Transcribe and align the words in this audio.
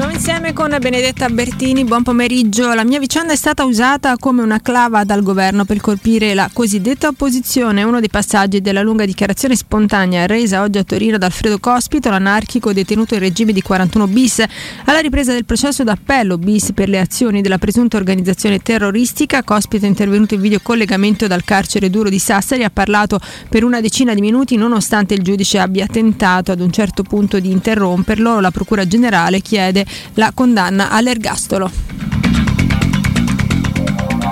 Nuovo 0.00 0.14
insieme 0.14 0.54
con 0.54 0.74
Benedetta 0.80 1.28
Bertini, 1.28 1.84
buon 1.84 2.02
pomeriggio. 2.02 2.72
La 2.72 2.84
mia 2.84 2.98
vicenda 2.98 3.34
è 3.34 3.36
stata 3.36 3.64
usata 3.64 4.16
come 4.16 4.40
una 4.40 4.58
clava 4.58 5.04
dal 5.04 5.22
governo 5.22 5.66
per 5.66 5.78
colpire 5.82 6.32
la 6.32 6.48
cosiddetta 6.50 7.08
opposizione, 7.08 7.82
uno 7.82 8.00
dei 8.00 8.08
passaggi 8.08 8.62
della 8.62 8.80
lunga 8.80 9.04
dichiarazione 9.04 9.54
spontanea 9.54 10.24
resa 10.24 10.62
oggi 10.62 10.78
a 10.78 10.84
Torino 10.84 11.18
da 11.18 11.26
Alfredo 11.26 11.58
Cospito, 11.58 12.08
l'anarchico 12.08 12.72
detenuto 12.72 13.12
in 13.12 13.20
regime 13.20 13.52
di 13.52 13.60
41 13.60 14.06
bis. 14.06 14.42
Alla 14.86 15.00
ripresa 15.00 15.32
del 15.32 15.44
processo 15.44 15.84
d'appello 15.84 16.38
bis 16.38 16.72
per 16.72 16.88
le 16.88 16.98
azioni 16.98 17.42
della 17.42 17.58
presunta 17.58 17.98
organizzazione 17.98 18.60
terroristica, 18.60 19.42
Cospito 19.42 19.84
è 19.84 19.88
intervenuto 19.88 20.32
in 20.32 20.40
videocollegamento 20.40 21.26
dal 21.26 21.44
carcere 21.44 21.90
duro 21.90 22.08
di 22.08 22.18
Sassari, 22.18 22.64
ha 22.64 22.70
parlato 22.70 23.20
per 23.50 23.64
una 23.64 23.82
decina 23.82 24.14
di 24.14 24.22
minuti 24.22 24.56
nonostante 24.56 25.12
il 25.12 25.22
giudice 25.22 25.58
abbia 25.58 25.86
tentato 25.86 26.52
ad 26.52 26.60
un 26.60 26.72
certo 26.72 27.02
punto 27.02 27.38
di 27.38 27.50
interromperlo. 27.50 28.40
La 28.40 28.50
Procura 28.50 28.86
Generale 28.86 29.40
chiede 29.40 29.88
la 30.14 30.32
condanna 30.34 30.90
all'ergastolo. 30.90 32.19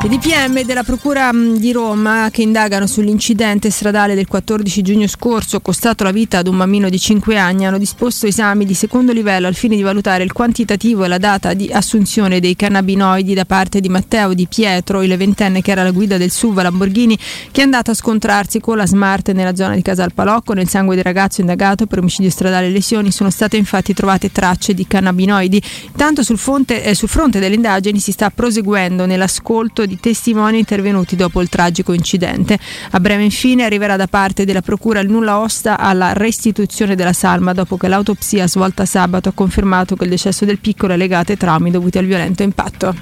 I 0.01 0.09
DPM 0.09 0.63
della 0.63 0.85
Procura 0.85 1.33
di 1.33 1.73
Roma 1.73 2.29
che 2.31 2.43
indagano 2.43 2.87
sull'incidente 2.87 3.69
stradale 3.69 4.15
del 4.15 4.29
14 4.29 4.81
giugno 4.81 5.09
scorso 5.09 5.61
costato 5.61 6.05
la 6.05 6.13
vita 6.13 6.39
ad 6.39 6.47
un 6.47 6.57
bambino 6.57 6.89
di 6.89 7.01
5 7.01 7.37
anni 7.37 7.67
hanno 7.67 7.79
disposto 7.79 8.29
esami 8.29 8.65
di 8.65 8.75
secondo 8.75 9.13
livello 9.13 9.49
al 9.49 9.57
fine 9.57 9.75
di 9.75 9.83
valutare 9.83 10.23
il 10.23 10.33
quantitativo 10.33 11.05
e 11.05 11.09
la 11.09 11.19
data 11.19 11.53
di 11.53 11.73
assunzione 11.73 12.39
dei 12.39 12.55
cannabinoidi 12.55 13.35
da 13.35 13.45
parte 13.45 13.81
di 13.81 13.89
Matteo 13.89 14.35
Di 14.35 14.47
Pietro, 14.47 15.03
il 15.03 15.17
ventenne 15.17 15.63
che 15.63 15.73
era 15.73 15.83
la 15.83 15.91
guida 15.91 16.17
del 16.17 16.31
SUV 16.31 16.63
Lamborghini 16.63 17.19
che 17.51 17.61
è 17.61 17.65
andato 17.65 17.91
a 17.91 17.95
scontrarsi 17.95 18.61
con 18.61 18.77
la 18.77 18.87
Smart 18.87 19.33
nella 19.33 19.57
zona 19.57 19.75
di 19.75 19.83
Casal 19.83 20.15
Palocco. 20.15 20.53
Nel 20.53 20.69
sangue 20.69 20.95
del 20.95 21.05
ragazzo 21.05 21.41
indagato 21.41 21.87
per 21.87 21.99
omicidio 21.99 22.31
stradale 22.31 22.69
e 22.69 22.71
lesioni 22.71 23.11
sono 23.11 23.31
state 23.31 23.57
infatti 23.57 23.93
trovate 23.95 24.31
tracce 24.31 24.75
di 24.75 24.87
cannabinoidi. 24.87 25.61
Intanto 25.87 26.23
sul, 26.23 26.39
fonte, 26.39 26.85
eh, 26.85 26.95
sul 26.95 27.09
fronte 27.09 27.41
delle 27.41 27.57
indagini 27.57 27.99
si 27.99 28.13
sta 28.13 28.31
proseguendo 28.31 29.05
nell'ascolto 29.05 29.87
di 29.89 29.99
testimoni 29.99 30.59
intervenuti 30.59 31.17
dopo 31.17 31.41
il 31.41 31.49
tragico 31.49 31.93
incidente. 31.93 32.57
A 32.91 33.01
breve 33.01 33.25
infine 33.25 33.65
arriverà 33.65 33.97
da 33.97 34.07
parte 34.07 34.45
della 34.45 34.63
Procura 34.63 35.01
il 35.01 35.11
nulla 35.11 35.41
osta 35.41 35.79
alla 35.79 36.13
restituzione 36.13 36.95
della 36.95 37.13
salma 37.13 37.53
dopo 37.53 37.77
che 37.77 37.89
l'autopsia 37.89 38.47
svolta 38.47 38.85
sabato 38.85 39.31
ha 39.31 39.33
confermato 39.33 39.97
che 39.97 40.05
il 40.05 40.11
decesso 40.11 40.45
del 40.45 40.59
piccolo 40.61 40.93
è 40.93 40.97
legato 40.97 41.33
ai 41.33 41.39
traumi 41.39 41.73
dovuti 41.73 41.99
al 41.99 42.07
violento 42.07 42.45
impatto. 42.45 42.95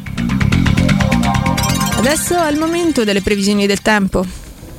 Adesso 1.97 2.43
è 2.43 2.51
il 2.51 2.59
momento 2.59 3.05
delle 3.05 3.21
previsioni 3.21 3.67
del 3.67 3.83
tempo. 3.83 4.25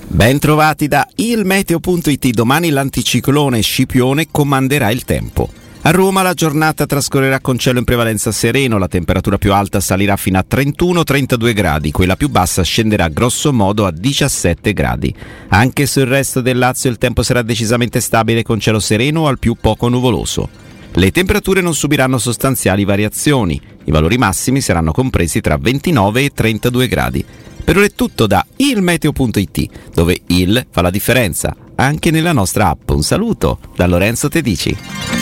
Ben 0.08 0.40
trovati 0.40 0.88
da 0.88 1.06
ilmeteo.it. 1.16 2.30
Domani 2.30 2.70
l'anticiclone 2.70 3.62
Scipione 3.62 4.28
comanderà 4.32 4.90
il 4.90 5.04
tempo. 5.04 5.67
A 5.88 5.92
Roma 5.92 6.22
la 6.22 6.34
giornata 6.34 6.86
trascorrerà 6.86 7.40
con 7.40 7.58
cielo 7.58 7.80
in 7.80 7.86
prevalenza 7.86 8.34
sereno, 8.34 8.78
la 8.78 8.90
temperatura 8.90 9.38
più 9.38 9.54
alta 9.54 9.80
salirà 9.80 10.18
fino 10.18 10.38
a 10.38 10.44
31-32 10.46 11.54
gradi, 11.54 11.92
quella 11.92 12.18
più 12.18 12.28
bassa 12.28 12.62
scenderà 12.62 13.08
grosso 13.08 13.54
modo 13.54 13.86
a 13.86 13.92
17 13.92 14.74
gradi. 14.74 15.16
Anche 15.48 15.86
sul 15.86 16.08
resto 16.08 16.42
del 16.42 16.58
Lazio 16.58 16.90
il 16.90 16.98
tempo 16.98 17.24
sarà 17.24 17.42
decisamente 17.42 18.02
stabile 18.02 18.44
con 18.44 18.60
cielo 18.60 18.82
sereno 18.82 19.22
o 19.22 19.28
al 19.28 19.40
più 19.40 19.56
poco 19.56 19.88
nuvoloso. 19.88 20.50
Le 20.92 21.10
temperature 21.12 21.62
non 21.62 21.74
subiranno 21.74 22.18
sostanziali 22.18 22.84
variazioni, 22.84 23.58
i 23.86 23.92
valori 23.92 24.18
massimi 24.18 24.60
saranno 24.60 24.92
compresi 24.92 25.40
tra 25.40 25.56
29 25.56 26.22
e 26.22 26.32
32 26.34 26.88
gradi. 26.90 27.26
Per 27.64 27.78
ora 27.78 27.86
è 27.86 27.92
tutto 27.92 28.28
da 28.28 28.46
ilmeteo.it, 28.58 29.70
dove 29.94 30.20
il 30.28 30.68
fa 30.70 30.82
la 30.82 30.90
differenza, 30.90 31.56
anche 31.76 32.12
nella 32.12 32.34
nostra 32.34 32.68
app. 32.68 32.90
Un 32.90 33.04
saluto 33.04 33.60
da 33.74 33.88
Lorenzo 33.88 34.28
Tedici. 34.28 35.17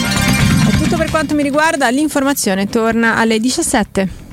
Tutto 0.78 0.96
per 0.96 1.10
quanto 1.10 1.34
mi 1.34 1.42
riguarda, 1.42 1.88
l'informazione 1.88 2.68
torna 2.68 3.16
alle 3.16 3.40
17. 3.40 4.24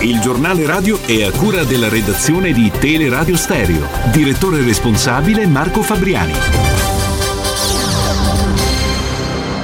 Il 0.00 0.20
giornale 0.20 0.64
radio 0.66 1.02
è 1.02 1.24
a 1.24 1.32
cura 1.32 1.64
della 1.64 1.88
redazione 1.88 2.52
di 2.52 2.70
Teleradio 2.70 3.36
Stereo. 3.36 3.88
Direttore 4.12 4.62
responsabile 4.62 5.46
Marco 5.46 5.82
Fabriani. 5.82 6.32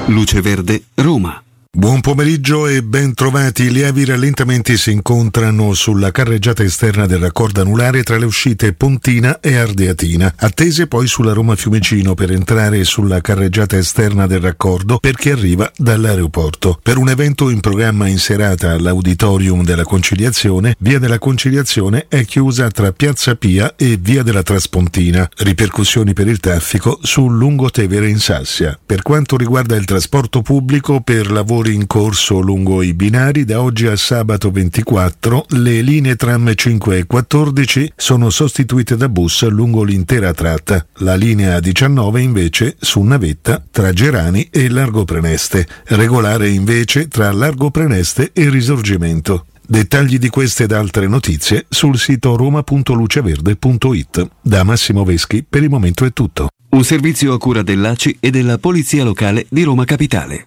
Luce 0.07 0.41
Verde, 0.41 0.83
Roma. 0.95 1.41
Buon 1.75 2.03
pomeriggio 2.03 2.66
e 2.66 2.83
ben 2.83 3.15
trovati. 3.15 3.71
Lievi 3.71 4.05
rallentamenti 4.05 4.77
si 4.77 4.91
incontrano 4.91 5.72
sulla 5.72 6.10
carreggiata 6.10 6.62
esterna 6.62 7.06
del 7.06 7.21
raccordo 7.21 7.62
anulare 7.62 8.03
tra 8.03 8.19
le 8.19 8.27
uscite 8.27 8.75
Pontina 8.75 9.41
e 9.41 9.56
Ardeatina. 9.56 10.34
Attese 10.37 10.87
poi 10.87 11.06
sulla 11.06 11.32
Roma 11.32 11.56
Fiumicino 11.56 12.12
per 12.12 12.31
entrare 12.31 12.84
sulla 12.84 13.22
carreggiata 13.22 13.78
esterna 13.78 14.27
del 14.27 14.41
raccordo 14.41 14.99
perché 14.99 15.31
arriva 15.31 15.72
dall'aeroporto. 15.75 16.78
Per 16.82 16.99
un 16.99 17.09
evento 17.09 17.49
in 17.49 17.61
programma 17.61 18.06
in 18.06 18.19
serata 18.19 18.72
all'Auditorium 18.72 19.65
della 19.65 19.84
Conciliazione, 19.84 20.75
Via 20.81 20.99
della 20.99 21.19
Conciliazione 21.19 22.05
è 22.06 22.27
chiusa 22.27 22.69
tra 22.69 22.93
Piazza 22.93 23.34
Pia 23.34 23.77
e 23.77 23.97
Via 23.99 24.22
della 24.22 24.43
Traspontina. 24.43 25.27
Ripercussioni 25.38 26.12
per 26.12 26.28
il 26.28 26.38
traffico 26.38 26.99
sul 27.00 27.34
Lungotevere 27.34 28.11
in 28.11 28.19
Sassia. 28.19 28.78
Per 28.84 29.00
quanto 29.00 29.38
riguarda 29.38 29.75
il 29.75 29.87
trasporto 29.87 30.43
pubblico 30.43 31.00
per 31.00 31.31
lavori 31.62 31.75
in 31.75 31.87
corso 31.87 32.41
lungo 32.41 32.83
i 32.83 32.93
binari, 32.93 33.45
da 33.45 33.62
oggi 33.62 33.87
a 33.87 33.95
sabato 33.95 34.50
24 34.50 35.47
le 35.50 35.81
linee 35.81 36.17
tram 36.17 36.53
5 36.53 36.99
e 36.99 37.06
14 37.06 37.93
sono 37.95 38.31
sostituite 38.31 38.97
da 38.97 39.09
bus 39.09 39.47
lungo 39.49 39.84
l'intera 39.84 40.34
tratta. 40.34 40.84
La 40.97 41.15
linea 41.15 41.61
19 41.61 42.21
invece 42.21 42.75
su 42.81 43.00
navetta 43.03 43.62
tra 43.71 43.93
Gerani 43.93 44.49
e 44.50 44.69
Largo 44.69 45.05
Preneste, 45.05 45.69
regolare 45.84 46.49
invece 46.49 47.06
tra 47.06 47.31
Largo 47.31 47.71
Preneste 47.71 48.31
e 48.33 48.50
Risorgimento. 48.50 49.47
Dettagli 49.65 50.19
di 50.19 50.31
queste 50.31 50.65
ed 50.65 50.73
altre 50.73 51.06
notizie 51.06 51.67
sul 51.69 51.97
sito 51.97 52.34
roma.luceverde.it. 52.34 54.29
Da 54.41 54.65
Massimo 54.65 55.05
Veschi 55.05 55.44
per 55.49 55.62
il 55.62 55.71
momento 55.71 56.05
è 56.05 56.12
tutto. 56.12 56.49
Un 56.71 56.83
servizio 56.83 57.33
a 57.34 57.39
cura 57.39 57.62
dell'ACI 57.62 58.17
e 58.19 58.31
della 58.31 58.59
Polizia 58.59 59.05
Locale 59.05 59.47
di 59.49 59.62
Roma 59.62 59.84
Capitale. 59.84 60.47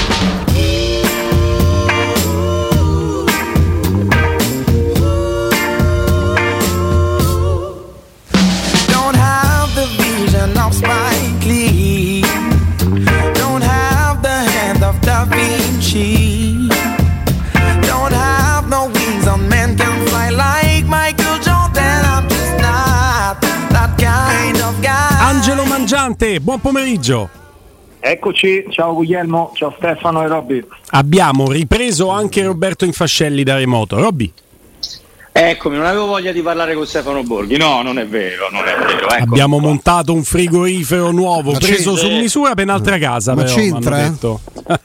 Mangiante, 25.91 26.39
buon 26.39 26.61
pomeriggio. 26.61 27.29
Eccoci, 27.99 28.65
ciao 28.69 28.93
Guglielmo, 28.93 29.51
ciao 29.55 29.73
Stefano 29.75 30.23
e 30.23 30.27
Robby. 30.27 30.65
Abbiamo 30.91 31.51
ripreso 31.51 32.07
anche 32.07 32.45
Roberto 32.45 32.85
Infascelli 32.85 33.43
da 33.43 33.57
remoto. 33.57 33.99
Robby, 33.99 34.31
Eccomi, 35.49 35.75
non 35.77 35.85
avevo 35.85 36.05
voglia 36.05 36.31
di 36.31 36.41
parlare 36.41 36.73
con 36.75 36.85
Stefano 36.85 37.23
Borghi. 37.23 37.57
No, 37.57 37.81
non 37.81 37.97
è 37.99 38.05
vero, 38.07 38.49
non 38.51 38.63
è 38.67 38.75
vero. 38.77 39.07
Eccomi 39.09 39.21
Abbiamo 39.23 39.57
qua. 39.59 39.67
montato 39.67 40.13
un 40.13 40.23
frigorifero 40.23 41.11
nuovo, 41.11 41.51
Ma 41.53 41.57
preso 41.57 41.93
c'entra- 41.93 42.09
su 42.09 42.19
misura 42.21 42.53
per 42.53 42.65
un'altra 42.65 42.97
casa. 42.97 43.33
Ma 43.33 43.43
però, 43.43 43.55
c'entra? 43.55 43.97
detto. 43.97 44.39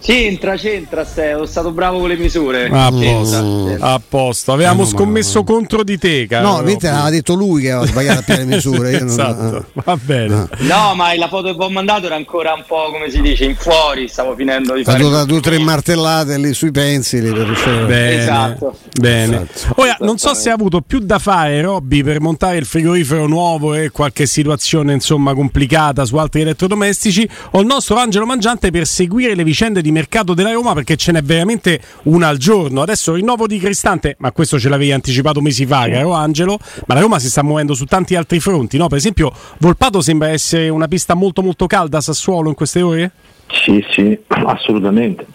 C'entra, 0.00 0.56
c'entra, 0.56 1.04
Stefano. 1.04 1.34
Sono 1.34 1.46
stato 1.46 1.70
bravo 1.72 2.00
con 2.00 2.08
le 2.08 2.16
misure. 2.16 2.68
A 2.72 2.90
posto, 2.90 3.76
a 3.78 4.00
posto. 4.06 4.52
Avevamo 4.52 4.84
scommesso 4.84 5.44
contro 5.44 5.82
di 5.84 5.98
te, 5.98 6.26
caro. 6.28 6.48
No, 6.56 6.62
mentre 6.62 6.88
aveva 6.88 7.10
detto 7.10 7.34
lui 7.34 7.62
che 7.62 7.70
aveva 7.70 7.86
sbagliato 7.86 8.18
a 8.20 8.22
piene 8.22 8.44
misure. 8.44 8.90
Io 8.92 8.98
non- 8.98 9.08
esatto, 9.08 9.66
va 9.84 9.96
bene. 10.00 10.48
No, 10.58 10.94
ma 10.94 11.14
la 11.16 11.28
foto 11.28 11.48
che 11.48 11.54
vi 11.54 11.62
ho 11.62 11.70
mandato 11.70 12.06
era 12.06 12.16
ancora 12.16 12.52
un 12.54 12.64
po' 12.66 12.90
come 12.90 13.10
si 13.10 13.20
dice, 13.20 13.44
in 13.44 13.54
fuori. 13.56 14.08
Stavo 14.08 14.34
finendo 14.34 14.74
di 14.74 14.80
Ha 14.80 14.84
fare. 14.84 15.02
dato 15.08 15.24
due 15.26 15.36
o 15.38 15.40
tre 15.40 15.58
martellate 15.58 16.38
lì 16.38 16.52
sui 16.52 16.70
pensili 16.70 17.30
per 17.32 17.46
riuscire 17.46 17.84
Bene, 17.84 18.22
Esatto. 18.22 18.76
bene. 19.00 19.46
Ora, 19.82 19.96
non 19.98 20.16
so 20.16 20.32
se 20.32 20.48
ha 20.48 20.52
avuto 20.54 20.80
più 20.80 21.00
da 21.00 21.18
fare, 21.18 21.60
Robby, 21.60 22.04
per 22.04 22.20
montare 22.20 22.56
il 22.56 22.66
frigorifero 22.66 23.26
nuovo 23.26 23.74
e 23.74 23.90
qualche 23.90 24.26
situazione 24.26 24.92
insomma 24.92 25.34
complicata 25.34 26.04
su 26.04 26.16
altri 26.18 26.42
elettrodomestici, 26.42 27.28
o 27.50 27.60
il 27.60 27.66
nostro 27.66 27.96
Angelo 27.96 28.24
Mangiante 28.24 28.70
per 28.70 28.86
seguire 28.86 29.34
le 29.34 29.42
vicende 29.42 29.82
di 29.82 29.90
mercato 29.90 30.34
della 30.34 30.52
Roma, 30.52 30.72
perché 30.72 30.94
ce 30.94 31.10
n'è 31.10 31.20
veramente 31.20 31.80
una 32.04 32.28
al 32.28 32.36
giorno. 32.36 32.82
Adesso 32.82 33.14
rinnovo 33.14 33.48
di 33.48 33.58
Cristante, 33.58 34.14
ma 34.20 34.30
questo 34.30 34.56
ce 34.56 34.68
l'avevi 34.68 34.92
anticipato 34.92 35.40
mesi 35.40 35.66
fa, 35.66 35.88
caro 35.88 36.12
Angelo. 36.12 36.60
Ma 36.86 36.94
la 36.94 37.00
Roma 37.00 37.18
si 37.18 37.28
sta 37.28 37.42
muovendo 37.42 37.74
su 37.74 37.84
tanti 37.84 38.14
altri 38.14 38.38
fronti, 38.38 38.76
no? 38.76 38.86
Per 38.86 38.98
esempio, 38.98 39.32
Volpato 39.58 40.00
sembra 40.00 40.28
essere 40.28 40.68
una 40.68 40.86
pista 40.86 41.14
molto 41.14 41.42
molto 41.42 41.66
calda 41.66 41.98
a 41.98 42.02
Sassuolo 42.02 42.48
in 42.48 42.54
queste 42.54 42.82
ore? 42.82 43.10
Sì, 43.50 43.84
sì, 43.90 44.16
assolutamente. 44.28 45.26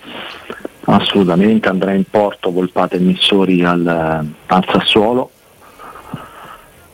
Assolutamente 0.89 1.67
andrà 1.67 1.91
in 1.91 2.05
porto 2.09 2.49
Volpato 2.49 2.95
e 2.95 2.99
Missori 2.99 3.61
al, 3.63 3.85
al 4.45 4.65
Sassuolo. 4.71 5.31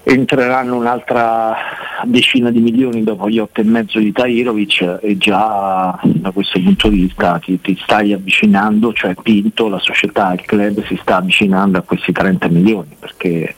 Entreranno 0.02 0.76
un'altra 0.76 1.56
decina 2.04 2.50
di 2.50 2.60
milioni 2.60 3.04
dopo 3.04 3.30
gli 3.30 3.38
otto 3.38 3.62
e 3.62 3.64
mezzo 3.64 4.00
di 4.00 4.12
Tairovic 4.12 4.98
e 5.00 5.16
già 5.18 5.98
da 6.02 6.32
questo 6.32 6.60
punto 6.60 6.90
di 6.90 7.02
vista 7.02 7.38
ti, 7.38 7.62
ti 7.62 7.78
stai 7.84 8.14
avvicinando, 8.14 8.94
cioè 8.94 9.14
Pinto, 9.22 9.70
la 9.70 9.80
società, 9.80 10.34
il 10.34 10.42
club 10.42 10.84
si 10.86 10.98
sta 11.00 11.18
avvicinando 11.18 11.78
a 11.78 11.82
questi 11.82 12.12
30 12.12 12.48
milioni 12.50 12.96
perché 13.00 13.56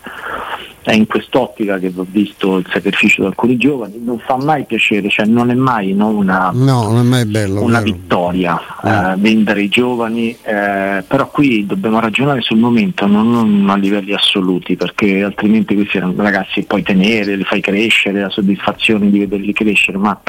è 0.91 0.93
in 0.93 1.07
quest'ottica 1.07 1.79
che 1.79 1.91
ho 1.95 2.05
visto 2.07 2.57
il 2.57 2.67
sacrificio 2.69 3.21
di 3.21 3.27
alcuni 3.27 3.57
giovani, 3.57 3.99
non 4.03 4.19
fa 4.19 4.37
mai 4.37 4.65
piacere, 4.65 5.09
cioè 5.09 5.25
non 5.25 5.49
è 5.49 5.55
mai 5.55 5.93
no, 5.93 6.09
una, 6.09 6.51
No, 6.53 6.83
non 6.83 6.99
è 6.99 7.01
mai 7.03 7.25
bello. 7.25 7.63
una 7.63 7.81
vittoria 7.81 8.59
eh, 8.83 9.15
vendere 9.17 9.63
i 9.63 9.67
giovani, 9.67 10.37
eh, 10.43 11.03
però 11.07 11.29
qui 11.31 11.65
dobbiamo 11.65 11.99
ragionare 11.99 12.41
sul 12.41 12.59
momento, 12.59 13.07
non, 13.07 13.31
non 13.31 13.67
a 13.67 13.75
livelli 13.75 14.13
assoluti, 14.13 14.75
perché 14.75 15.23
altrimenti 15.23 15.73
questi 15.73 15.99
ragazzi 15.99 16.63
puoi 16.63 16.83
tenere, 16.83 17.35
li 17.35 17.43
fai 17.43 17.61
crescere, 17.61 18.21
la 18.21 18.29
soddisfazione 18.29 19.09
di 19.09 19.19
vederli 19.19 19.53
crescere, 19.53 19.97
ma 19.97 20.19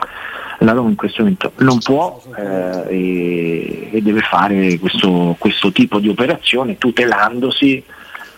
la 0.60 0.72
Roma 0.72 0.88
in 0.88 0.96
questo 0.96 1.20
momento 1.22 1.52
non 1.56 1.78
può 1.80 2.22
eh, 2.34 2.86
e, 2.88 3.88
e 3.92 4.00
deve 4.00 4.20
fare 4.20 4.78
questo, 4.78 5.36
questo 5.38 5.70
tipo 5.70 5.98
di 5.98 6.08
operazione 6.08 6.78
tutelandosi 6.78 7.84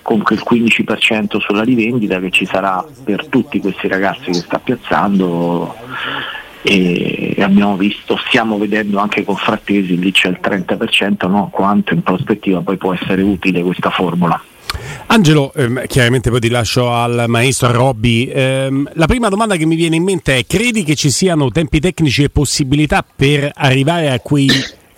con 0.09 0.23
quel 0.23 0.43
15% 0.43 1.39
sulla 1.39 1.63
rivendita 1.63 2.19
che 2.19 2.31
ci 2.31 2.47
sarà 2.47 2.83
per 3.05 3.27
tutti 3.27 3.61
questi 3.61 3.89
ragazzi 3.89 4.31
che 4.31 4.39
sta 4.39 4.59
piazzando 4.59 5.75
e 6.63 7.37
abbiamo 7.41 7.77
visto, 7.77 8.19
stiamo 8.27 8.57
vedendo 8.57 9.01
anche 9.01 9.23
con 9.23 9.37
Frattesi, 9.37 9.99
lì 9.99 10.11
c'è 10.11 10.29
il 10.29 10.39
30%, 10.43 11.29
no? 11.29 11.51
quanto 11.53 11.93
in 11.93 12.03
prospettiva 12.03 12.63
poi 12.63 12.79
può 12.79 12.95
essere 12.95 13.21
utile 13.21 13.61
questa 13.61 13.91
formula. 13.91 14.43
Angelo, 15.09 15.53
ehm, 15.53 15.87
chiaramente 15.87 16.31
poi 16.31 16.41
ti 16.41 16.49
lascio 16.49 16.91
al 16.91 17.27
maestro, 17.27 17.69
a 17.69 17.73
Robby. 17.73 18.31
Ehm, 18.33 18.91
la 18.95 19.07
prima 19.07 19.29
domanda 19.29 19.57
che 19.57 19.67
mi 19.67 19.77
viene 19.77 19.97
in 19.97 20.05
mente 20.05 20.39
è: 20.39 20.47
credi 20.47 20.85
che 20.85 20.95
ci 20.95 21.11
siano 21.11 21.51
tempi 21.51 21.81
tecnici 21.81 22.23
e 22.23 22.31
possibilità 22.31 23.05
per 23.15 23.51
arrivare 23.55 24.11
a 24.11 24.21
quei 24.21 24.49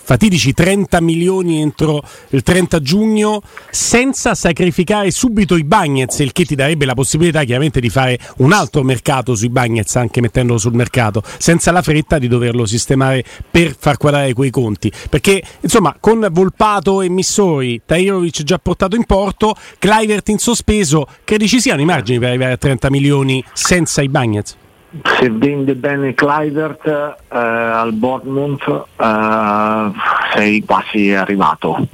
fatidici 0.03 0.53
30 0.53 1.01
milioni 1.01 1.61
entro 1.61 2.03
il 2.31 2.43
30 2.43 2.81
giugno 2.81 3.43
senza 3.71 4.35
sacrificare 4.35 5.11
subito 5.11 5.57
i 5.57 5.65
Bagnets, 5.65 6.19
il 6.19 6.33
che 6.33 6.45
ti 6.45 6.55
darebbe 6.55 6.85
la 6.85 6.95
possibilità 6.95 7.45
chiaramente 7.45 7.81
di 7.81 7.89
fare 7.89 8.19
un 8.39 8.53
altro 8.53 8.83
mercato 8.83 9.35
sui 9.35 9.51
Bagnets, 9.51 9.97
anche 9.97 10.21
mettendolo 10.21 10.59
sul 10.59 10.75
mercato, 10.75 11.23
senza 11.39 11.71
la 11.71 11.83
fretta 11.83 12.19
di 12.19 12.29
doverlo 12.29 12.67
sistemare 12.67 13.25
per 13.51 13.77
far 13.79 13.97
quadrare 13.97 14.33
quei 14.33 14.51
conti. 14.51 14.91
Perché 15.09 15.43
insomma, 15.61 15.97
con 16.01 16.27
Volpato 16.31 17.03
e 17.03 17.09
Missori, 17.09 17.83
Tairovic 17.85 18.43
già 18.43 18.59
portato 18.59 18.97
in 18.97 19.05
porto, 19.05 19.55
Clivert 19.79 20.29
in 20.29 20.39
sospeso, 20.39 21.07
credi 21.25 21.49
ci 21.49 21.61
siano 21.61 21.81
i 21.81 21.85
margini 21.85 22.19
per 22.19 22.29
arrivare 22.29 22.53
a 22.53 22.57
30 22.57 22.91
milioni 22.91 23.45
senza 23.53 24.03
i 24.03 24.09
Bagnets? 24.09 24.57
Se 25.03 25.31
vende 25.31 25.77
bene 25.77 26.15
Clivert 26.15 26.87
eh, 26.87 27.37
al 27.37 27.93
Bournemouth 27.93 28.87
eh, 28.97 29.91
sei 30.35 30.65
quasi 30.65 31.13
arrivato. 31.13 31.87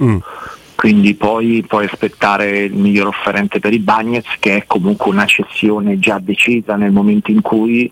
Quindi 0.75 1.15
poi 1.15 1.63
puoi 1.67 1.85
aspettare 1.85 2.59
il 2.59 2.73
miglior 2.73 3.07
offerente 3.07 3.59
per 3.59 3.73
i 3.73 3.79
Bagnets 3.79 4.37
che 4.39 4.57
è 4.57 4.63
comunque 4.67 5.11
una 5.11 5.25
cessione 5.25 5.97
già 5.97 6.19
decisa 6.19 6.75
nel 6.75 6.91
momento 6.91 7.31
in 7.31 7.41
cui 7.41 7.91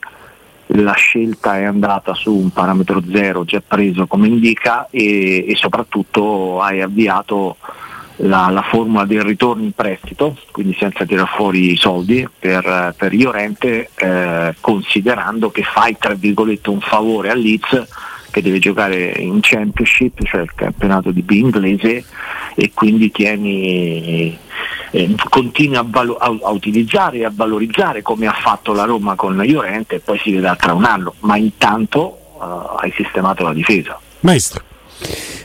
la 0.68 0.94
scelta 0.94 1.58
è 1.58 1.64
andata 1.64 2.14
su 2.14 2.34
un 2.34 2.52
parametro 2.52 3.02
zero 3.12 3.44
già 3.44 3.62
preso 3.66 4.08
come 4.08 4.28
indica 4.28 4.88
e, 4.90 5.46
e 5.48 5.56
soprattutto 5.56 6.62
hai 6.62 6.82
avviato 6.82 7.58
la, 8.18 8.50
la 8.50 8.62
formula 8.62 9.06
del 9.06 9.22
ritorno 9.22 9.64
in 9.64 9.74
prestito, 9.74 10.38
quindi 10.52 10.76
senza 10.80 11.06
tirare 11.06 11.30
fuori 11.36 11.72
i 11.72 11.78
soldi 11.78 12.28
per, 12.38 12.94
per 12.98 13.14
Iorente, 13.14 13.90
eh, 13.96 14.56
considerando 14.62 15.52
che 15.52 15.64
fai 15.64 15.98
un 16.66 16.80
favore 16.80 17.30
al 17.30 17.40
Leeds 17.40 17.88
che 18.32 18.42
deve 18.42 18.60
giocare 18.60 19.14
in 19.18 19.40
Championship, 19.42 20.22
cioè 20.24 20.42
il 20.42 20.54
campionato 20.54 21.12
di 21.12 21.22
B 21.22 21.32
inglese, 21.32 22.04
e 22.54 22.72
quindi 22.74 23.10
tieni, 23.10 24.38
eh, 24.92 25.16
continui 25.30 25.78
a, 25.78 25.86
valo- 25.88 26.18
a- 26.18 26.38
a 26.42 26.50
utilizzare 26.50 27.20
e 27.20 27.26
a 27.26 27.32
valorizzare 27.34 28.02
come 28.02 28.28
ha 28.28 28.34
fatto 28.34 28.74
la 28.74 28.84
Roma 28.84 29.16
con 29.16 29.42
Iorente 29.42 29.96
e 29.96 30.00
poi 30.00 30.20
si 30.20 30.34
vedrà 30.34 30.56
tra 30.58 30.74
un 30.74 30.84
anno, 30.84 31.14
ma 31.20 31.38
intanto 31.38 32.18
eh, 32.42 32.84
hai 32.84 32.94
sistemato 32.94 33.44
la 33.44 33.54
difesa. 33.54 33.98
Maestro. 34.20 34.64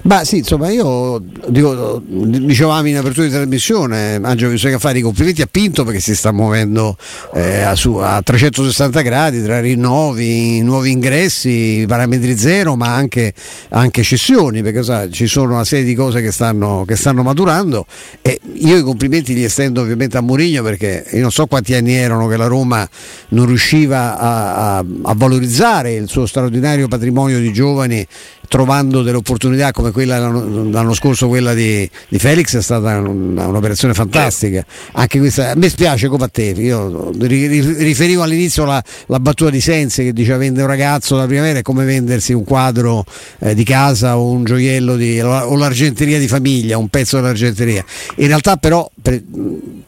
Ma 0.02 0.24
sì, 0.24 0.38
insomma, 0.38 0.70
io 0.70 1.22
dico, 1.48 2.00
dicevamo 2.06 2.88
in 2.88 2.96
apertura 2.96 3.26
di 3.26 3.32
trasmissione, 3.32 4.18
Angelo 4.22 4.50
bisogna 4.52 4.78
fare 4.78 4.98
i 4.98 5.02
complimenti 5.02 5.42
a 5.42 5.48
Pinto 5.50 5.84
perché 5.84 6.00
si 6.00 6.14
sta 6.16 6.32
muovendo 6.32 6.96
eh, 7.34 7.60
a, 7.60 7.74
su- 7.74 7.96
a 7.96 8.22
360 8.22 9.02
gradi 9.02 9.42
tra 9.42 9.60
rinnovi, 9.60 10.62
nuovi 10.62 10.92
ingressi, 10.92 11.84
parametri 11.86 12.34
zero, 12.38 12.76
ma 12.76 12.94
anche, 12.94 13.34
anche 13.68 14.02
cessioni, 14.02 14.62
perché 14.62 14.82
sai, 14.82 15.12
ci 15.12 15.26
sono 15.26 15.52
una 15.52 15.64
serie 15.64 15.84
di 15.84 15.94
cose 15.94 16.22
che 16.22 16.32
stanno, 16.32 16.84
che 16.86 16.96
stanno 16.96 17.22
maturando 17.22 17.84
e 18.22 18.40
io 18.54 18.78
i 18.78 18.82
complimenti 18.82 19.34
li 19.34 19.44
estendo 19.44 19.82
ovviamente 19.82 20.16
a 20.16 20.22
Mourinho 20.22 20.62
perché 20.62 21.04
io 21.12 21.20
non 21.20 21.30
so 21.30 21.46
quanti 21.46 21.74
anni 21.74 21.92
erano 21.92 22.26
che 22.26 22.38
la 22.38 22.46
Roma 22.46 22.88
non 23.30 23.44
riusciva 23.44 24.18
a, 24.18 24.76
a- 24.78 24.84
a 25.02 25.14
valorizzare 25.14 25.92
il 25.92 26.08
suo 26.08 26.24
straordinario 26.24 26.88
patrimonio 26.88 27.38
di 27.38 27.52
giovani 27.52 28.06
trovando 28.50 29.02
delle 29.02 29.16
opportunità 29.16 29.70
come 29.70 29.92
quella 29.92 30.18
l'anno, 30.18 30.68
l'anno 30.70 30.92
scorso, 30.92 31.28
quella 31.28 31.54
di, 31.54 31.88
di 32.08 32.18
Felix 32.18 32.56
è 32.56 32.60
stata 32.60 32.98
un- 32.98 33.38
un'operazione 33.38 33.94
fantastica. 33.94 34.66
Anche 34.94 35.20
questa, 35.20 35.52
a 35.52 35.54
me 35.54 35.68
spiace 35.68 36.08
come 36.08 36.24
a 36.24 36.28
te, 36.28 36.52
io 36.56 37.12
ri- 37.16 37.46
ri- 37.46 37.74
riferivo 37.74 38.22
all'inizio 38.22 38.64
la, 38.64 38.82
la 39.06 39.20
battuta 39.20 39.50
di 39.50 39.60
Sensi 39.60 40.02
che 40.02 40.12
diceva 40.12 40.38
vendere 40.38 40.64
un 40.64 40.70
ragazzo 40.70 41.16
da 41.16 41.26
primavera 41.26 41.60
è 41.60 41.62
come 41.62 41.84
vendersi 41.84 42.32
un 42.32 42.42
quadro 42.42 43.04
eh, 43.38 43.54
di 43.54 43.62
casa 43.62 44.18
o 44.18 44.32
un 44.32 44.42
gioiello 44.42 44.96
di, 44.96 45.20
o 45.20 45.54
l'argenteria 45.54 46.18
di 46.18 46.26
famiglia, 46.26 46.76
un 46.76 46.88
pezzo 46.88 47.18
dell'argenteria. 47.18 47.84
In 48.16 48.26
realtà 48.26 48.56
però, 48.56 48.90
per, 49.00 49.22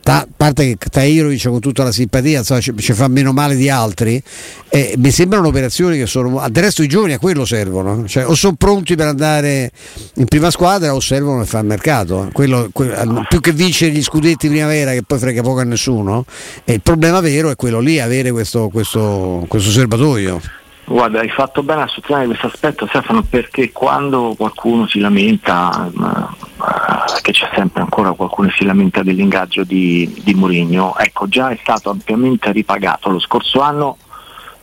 a 0.05 0.29
parte 0.37 0.77
che 0.79 0.89
Tairovic 0.89 1.49
con 1.49 1.59
tutta 1.59 1.83
la 1.83 1.91
simpatia 1.91 2.39
insomma, 2.39 2.61
ci, 2.61 2.73
ci 2.79 2.93
fa 2.93 3.09
meno 3.09 3.33
male 3.33 3.57
di 3.57 3.69
altri, 3.69 4.23
eh, 4.69 4.95
mi 4.99 5.11
sembrano 5.11 5.49
operazioni 5.49 5.99
che 5.99 6.07
sono... 6.07 6.49
Del 6.49 6.63
resto 6.63 6.85
i 6.85 6.87
giovani 6.87 7.15
a 7.15 7.19
quello 7.19 7.45
servono, 7.45 8.07
cioè, 8.07 8.25
o 8.25 8.35
sono 8.37 8.51
pronti 8.57 8.95
per 8.95 9.07
andare 9.07 9.71
in 10.15 10.27
prima 10.27 10.51
squadra 10.51 10.95
o 10.95 11.01
servono 11.01 11.45
fare 11.45 11.63
il 11.63 11.69
mercato. 11.69 12.29
Quello, 12.33 12.69
que- 12.73 12.95
più 13.29 13.41
che 13.41 13.53
vincere 13.53 13.93
gli 13.93 14.03
scudetti 14.03 14.49
primavera 14.49 14.93
che 14.93 15.03
poi 15.03 15.19
frega 15.19 15.43
poco 15.43 15.61
a 15.61 15.65
nessuno, 15.65 16.25
e 16.65 16.75
il 16.75 16.83
problema 16.83 17.21
vero 17.21 17.51
è 17.51 17.57
quello 17.57 17.81
lì, 17.81 18.01
avere 18.01 18.31
questo, 18.31 18.69
questo, 18.69 19.45
questo 19.49 19.71
serbatoio. 19.71 20.41
Guarda, 20.85 21.21
hai 21.21 21.29
fatto 21.29 21.63
bene 21.63 21.83
a 21.83 21.87
sottolineare 21.87 22.27
questo 22.27 22.49
aspetto 22.49 22.87
Stefano 22.89 23.23
perché 23.23 23.71
quando 23.71 24.35
qualcuno 24.37 24.89
si 24.89 24.99
lamenta, 24.99 25.89
eh, 25.89 27.21
che 27.23 27.33
c'è 27.33 27.49
sempre 27.55 27.83
ancora 27.83 28.13
qualcuno 28.13 28.49
che 28.49 28.55
si 28.59 28.65
lamenta 28.65 29.03
dell'ingaggio 29.03 29.63
di, 29.63 30.21
di 30.23 30.35
Mourinho, 30.35 30.97
ecco 30.99 31.29
già 31.29 31.51
è 31.51 31.59
stato 31.63 31.91
ampiamente 31.91 32.51
ripagato 32.51 33.11
lo 33.11 33.21
scorso 33.21 33.61
anno 33.61 33.97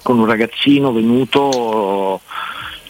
con 0.02 0.20
un 0.20 0.26
ragazzino 0.26 0.92
venuto 0.92 2.22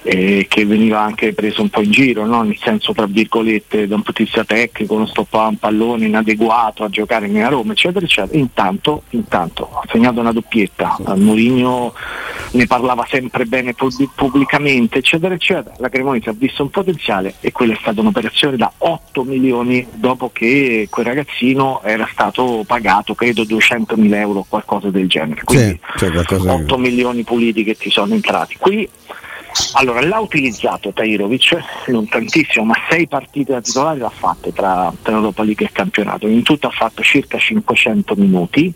eh, 0.04 0.46
che 0.48 0.66
veniva 0.66 1.02
anche 1.02 1.34
preso 1.34 1.62
un 1.62 1.70
po' 1.70 1.82
in 1.82 1.92
giro, 1.92 2.26
no? 2.26 2.42
nel 2.42 2.58
senso 2.58 2.94
tra 2.94 3.06
virgolette 3.06 3.88
da 3.88 3.96
un 3.96 4.02
punto 4.02 4.24
di 4.24 4.30
vista 4.30 4.46
tecnico, 4.46 4.98
non 4.98 5.08
stoppava 5.08 5.48
un 5.48 5.58
pallone 5.58 6.06
inadeguato 6.06 6.84
a 6.84 6.90
giocare 6.90 7.28
nella 7.28 7.50
Roma, 7.50 7.74
eccetera, 7.74 8.06
eccetera. 8.06 8.38
Intanto, 8.38 9.04
intanto 9.10 9.70
ha 9.74 9.84
segnato 9.90 10.20
una 10.20 10.32
doppietta, 10.32 10.98
Mourinho 11.16 11.94
ne 12.52 12.66
parlava 12.66 13.06
sempre 13.08 13.46
bene 13.46 13.74
pub- 13.74 14.10
pubblicamente, 14.16 15.00
eccetera, 15.00 15.34
eccetera. 15.34 15.76
La 15.78 15.90
Cremonese 15.90 16.30
ha 16.30 16.36
visto 16.36 16.64
un 16.64 16.70
potenziale 16.70 17.36
e 17.42 17.52
quella 17.52 17.74
è 17.74 17.78
stata 17.80 18.00
un'operazione 18.02 18.58
da 18.58 18.72
8 18.78 19.24
milioni 19.24 19.86
dopo 19.94 20.32
che 20.34 20.88
quel 20.90 21.06
ragazzino 21.06 21.82
era 21.84 22.08
stato 22.12 22.64
pagato, 22.66 23.14
credo 23.14 23.44
200 23.44 23.96
mila 23.98 24.20
euro 24.20 24.40
o 24.40 24.46
qualcosa 24.48 24.90
del 24.90 25.08
genere. 25.08 25.44
Quindi 25.44 25.80
Sì, 25.94 25.98
cioè 25.98 26.12
qualcosa 26.12 26.54
8 26.54 26.78
milioni 26.78 27.24
puliti 27.24 27.64
che 27.64 27.76
ti 27.76 27.90
sono 27.90 28.14
entrati. 28.14 28.56
Qui 28.58 28.88
allora 29.74 30.02
l'ha 30.02 30.20
utilizzato 30.20 30.92
Tairovic, 30.94 31.58
non 31.88 32.08
tantissimo, 32.08 32.66
ma 32.66 32.76
sei 32.90 33.08
partite 33.08 33.54
da 33.54 33.62
titolare 33.62 34.00
l'ha 34.00 34.10
fatte 34.10 34.54
tra, 34.54 34.92
tra 35.02 35.14
Europa 35.16 35.44
League 35.44 35.66
e 35.66 35.72
campionato. 35.72 36.28
In 36.28 36.44
tutto 36.44 36.68
ha 36.68 36.72
fatto 36.72 37.02
circa 37.02 37.38
500 37.38 38.16
minuti, 38.16 38.74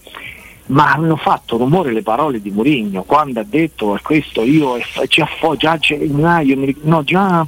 ma 0.68 0.94
hanno 0.94 1.18
fatto 1.18 1.58
rumore 1.58 1.92
le 1.92 2.02
parole 2.04 2.42
di 2.42 2.50
Mourinho 2.50 3.04
quando 3.04 3.42
ha 3.42 3.46
detto 3.46 3.96
"E 3.96 4.02
questo 4.02 4.44
io 4.44 4.78
e- 4.78 4.86
già, 5.10 5.26
fo- 5.26 5.58
già 5.58 5.72
a 5.72 5.78
gennaio, 5.78 6.74
no, 6.84 7.04
già 7.04 7.46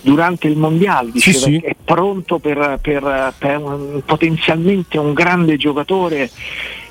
durante 0.00 0.46
il 0.46 0.56
mondiale 0.56 1.10
diceva 1.10 1.38
sì. 1.38 1.60
che 1.60 1.66
è 1.68 1.76
pronto 1.82 2.38
per, 2.38 2.78
per- 2.80 3.34
per 3.36 4.02
potenzialmente 4.04 4.96
un 4.98 5.12
grande 5.12 5.56
giocatore 5.56 6.30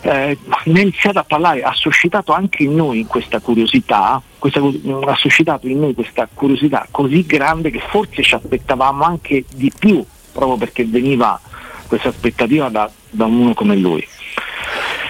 eh, 0.02 0.38
ne 0.66 0.80
ha 0.80 0.82
iniziato 0.82 1.20
a 1.20 1.24
parlare, 1.24 1.64
ha 1.64 1.74
suscitato 1.74 2.34
anche 2.34 2.64
in 2.64 2.76
noi 2.76 3.06
questa 3.06 3.40
curiosità, 3.40 4.22
questa, 4.38 4.60
ha 4.60 5.16
suscitato 5.16 5.68
in 5.68 5.80
noi 5.80 5.94
questa 5.94 6.28
curiosità 6.34 6.88
così 6.90 7.26
grande 7.26 7.70
che 7.70 7.82
forse 7.90 8.24
ci 8.24 8.36
aspettavamo 8.36 9.04
anche 9.04 9.46
di 9.54 9.72
più, 9.78 10.04
proprio 10.32 10.58
perché 10.58 10.86
veniva 10.86 11.40
questa 11.88 12.10
aspettativa 12.10 12.70
da, 12.70 12.90
da 13.10 13.26
uno 13.26 13.54
come 13.54 13.76
lui 13.76 14.06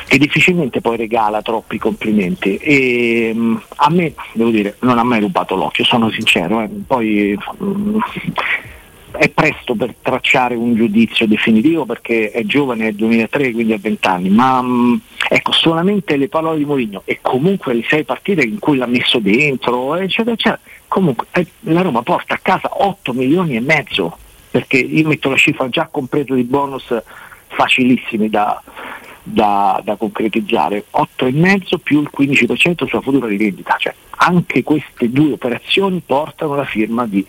che 0.08 0.18
difficilmente 0.18 0.82
poi 0.82 0.98
regala 0.98 1.42
troppi 1.42 1.78
complimenti 1.78 2.58
e 2.58 3.32
mh, 3.34 3.62
a 3.78 3.90
me 3.92 4.14
devo 4.34 4.50
dire 4.50 4.76
non 4.80 4.98
ha 4.98 5.04
mai 5.04 5.22
rubato 5.22 5.56
l'occhio 5.56 5.86
sono 5.86 6.12
sincero 6.12 6.60
eh. 6.60 6.70
poi 6.86 7.40
mh, 7.60 7.98
è 9.22 9.30
presto 9.30 9.76
per 9.76 9.94
tracciare 10.02 10.56
un 10.56 10.74
giudizio 10.74 11.28
definitivo 11.28 11.86
perché 11.86 12.32
è 12.32 12.44
giovane, 12.44 12.88
è 12.88 12.92
2003 12.92 13.52
quindi 13.52 13.74
ha 13.74 13.78
20 13.80 14.08
anni 14.08 14.30
ma 14.30 14.60
mh, 14.64 15.00
ecco 15.30 15.52
solamente 15.52 16.18
le 16.18 16.28
parole 16.28 16.58
di 16.58 16.66
Mourinho 16.66 17.04
e 17.06 17.20
comunque 17.22 17.76
le 17.76 17.84
sei 17.88 18.04
partite 18.04 18.42
in 18.42 18.58
cui 18.58 18.78
l'ha 18.78 18.88
messo 18.88 19.20
dentro 19.20 19.94
eccetera 19.94 20.32
eccetera 20.32 20.60
comunque 20.88 21.28
eh, 21.34 21.46
la 21.60 21.84
Roma 21.84 22.02
porta 22.02 22.34
a 22.34 22.40
casa 22.42 22.68
8 22.72 23.14
milioni 23.14 23.56
e 23.56 23.60
mezzo 23.60 24.18
perché 24.50 24.78
io 24.78 25.08
metto 25.08 25.30
la 25.30 25.38
cifra 25.38 25.70
già 25.70 25.88
completo 25.92 26.34
di 26.34 26.44
bonus 26.44 26.92
facilissimi 27.50 28.28
da, 28.28 28.60
da, 29.22 29.80
da 29.84 29.98
concretizzare 29.98 30.86
8,5 30.98 31.78
più 31.84 32.02
il 32.02 32.10
15% 32.12 32.88
sulla 32.88 33.02
futura 33.02 33.28
rivendita 33.28 33.76
cioè 33.78 33.94
anche 34.18 34.64
queste 34.64 35.12
due 35.12 35.34
operazioni 35.34 36.02
portano 36.04 36.56
la 36.56 36.66
firma 36.66 37.06
di 37.06 37.24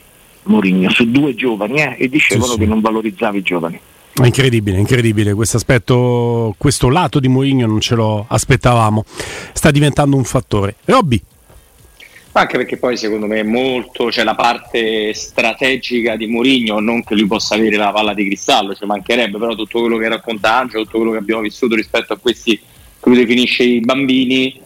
Mourinho 0.44 0.90
su 0.90 1.11
due 1.11 1.34
giovani 1.34 1.80
eh, 1.80 1.96
e 1.99 2.08
dicevano 2.08 2.46
Sì, 2.46 2.52
sì. 2.52 2.58
che 2.58 2.66
non 2.66 2.80
valorizzavi 2.80 3.38
i 3.38 3.42
giovani 3.42 3.80
È 4.12 4.25
incredibile, 4.26 4.78
incredibile. 4.78 5.34
Questo 5.34 5.56
aspetto, 5.56 6.54
questo 6.58 6.88
lato 6.88 7.20
di 7.20 7.28
Mourinho 7.28 7.66
non 7.66 7.80
ce 7.80 7.94
lo 7.94 8.25
aspettavamo. 8.28 9.04
Sta 9.52 9.70
diventando 9.70 10.16
un 10.16 10.25
fattore. 10.25 10.76
Robby, 10.84 11.20
Anche 12.34 12.56
perché 12.56 12.78
poi 12.78 12.96
secondo 12.96 13.26
me 13.26 13.40
è 13.40 13.42
molto 13.42 14.06
c'è 14.06 14.25
la 14.25 14.34
parte 14.34 15.12
strategica 15.12 16.16
di 16.16 16.26
Mourinho, 16.26 16.80
non 16.80 17.04
che 17.04 17.14
lui 17.14 17.26
possa 17.26 17.56
avere 17.56 17.76
la 17.76 17.92
palla 17.92 18.14
di 18.14 18.25
cristallo, 18.25 18.75
ci 18.75 18.87
mancherebbe, 18.87 19.37
però 19.37 19.54
tutto 19.54 19.80
quello 19.80 19.99
che 19.99 20.08
racconta 20.08 20.56
Angelo, 20.56 20.84
tutto 20.84 20.96
quello 20.96 21.12
che 21.12 21.18
abbiamo 21.18 21.42
vissuto 21.42 21.75
rispetto 21.75 22.14
a 22.14 22.16
questi 22.16 22.56
che 22.56 23.08
lui 23.11 23.18
definisce 23.18 23.64
i 23.64 23.80
bambini, 23.80 24.58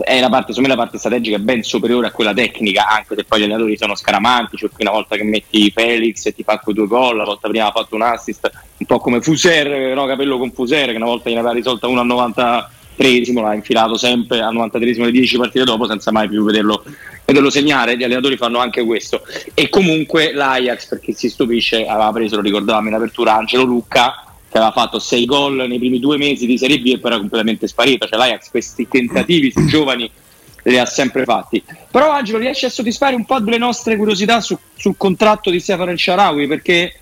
è 0.00 0.20
la 0.20 0.30
parte, 0.30 0.58
la 0.62 0.76
parte 0.76 0.96
strategica 0.96 1.36
è 1.36 1.40
ben 1.40 1.62
superiore 1.62 2.06
a 2.06 2.10
quella 2.10 2.32
tecnica, 2.32 2.88
anche 2.88 3.14
se 3.14 3.24
poi 3.24 3.40
gli 3.40 3.44
allenatori 3.44 3.76
sono 3.76 3.94
scaramantici, 3.94 4.66
perché 4.66 4.82
una 4.82 4.92
volta 4.92 5.16
che 5.16 5.24
metti 5.24 5.70
Felix 5.70 6.24
e 6.26 6.34
ti 6.34 6.42
fa 6.42 6.58
quei 6.58 6.74
due 6.74 6.86
gol, 6.86 7.16
la 7.16 7.24
volta 7.24 7.48
prima 7.48 7.66
ha 7.66 7.72
fatto 7.72 7.94
un 7.94 8.02
assist, 8.02 8.50
un 8.78 8.86
po' 8.86 8.98
come 8.98 9.20
Fuser, 9.20 9.94
no, 9.94 10.06
capello 10.06 10.38
con 10.38 10.50
Fuser, 10.52 10.90
che 10.90 10.96
una 10.96 11.04
volta 11.04 11.28
gliene 11.28 11.40
aveva 11.40 11.54
risolta 11.54 11.88
uno 11.88 12.00
al 12.00 12.06
93 12.06 13.32
l'ha 13.32 13.54
infilato 13.54 13.96
sempre 13.96 14.40
al 14.40 14.52
93 14.52 14.94
le 15.04 15.10
10 15.10 15.36
partite 15.38 15.64
dopo 15.64 15.86
senza 15.86 16.12
mai 16.12 16.28
più 16.28 16.44
vederlo, 16.44 16.84
vederlo 17.24 17.50
segnare, 17.50 17.96
gli 17.96 18.04
allenatori 18.04 18.36
fanno 18.36 18.58
anche 18.58 18.84
questo. 18.84 19.22
E 19.54 19.68
comunque 19.68 20.32
l'Ajax, 20.32 20.88
perché 20.88 21.12
si 21.12 21.28
stupisce, 21.28 21.86
aveva 21.86 22.12
preso, 22.12 22.36
lo 22.36 22.42
ricordavamo 22.42 22.88
in 22.88 22.94
apertura, 22.94 23.34
Angelo 23.34 23.64
Lucca, 23.64 24.31
che 24.52 24.58
aveva 24.58 24.72
fatto 24.72 24.98
6 24.98 25.24
gol 25.24 25.66
nei 25.66 25.78
primi 25.78 25.98
due 25.98 26.18
mesi 26.18 26.44
di 26.44 26.58
Serie 26.58 26.78
B 26.78 26.88
e 26.88 26.98
poi 26.98 27.10
era 27.10 27.18
completamente 27.18 27.66
sparito. 27.66 28.06
Cioè 28.06 28.18
l'Ajax 28.18 28.50
questi 28.50 28.86
tentativi 28.86 29.50
sui 29.50 29.66
giovani 29.66 30.10
li 30.64 30.78
ha 30.78 30.84
sempre 30.84 31.24
fatti. 31.24 31.64
Però 31.90 32.10
Angelo 32.10 32.36
riesce 32.36 32.66
a 32.66 32.70
soddisfare 32.70 33.14
un 33.14 33.24
po' 33.24 33.40
delle 33.40 33.56
nostre 33.56 33.96
curiosità 33.96 34.42
su- 34.42 34.58
sul 34.76 34.94
contratto 34.98 35.48
di 35.48 35.58
Stefano 35.58 35.90
El 35.90 35.98
Sharawi 35.98 36.46
perché 36.46 37.00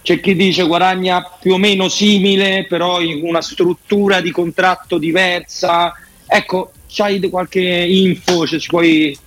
c'è 0.00 0.20
chi 0.20 0.34
dice 0.34 0.64
guadagna 0.64 1.22
più 1.38 1.52
o 1.52 1.58
meno 1.58 1.90
simile, 1.90 2.64
però 2.66 3.00
in 3.02 3.20
una 3.22 3.42
struttura 3.42 4.22
di 4.22 4.30
contratto 4.30 4.96
diversa. 4.96 5.92
Ecco, 6.26 6.72
c'hai 6.88 7.20
qualche 7.28 7.60
info, 7.60 8.46
cioè, 8.46 8.58
ci 8.58 8.68
puoi 8.68 9.18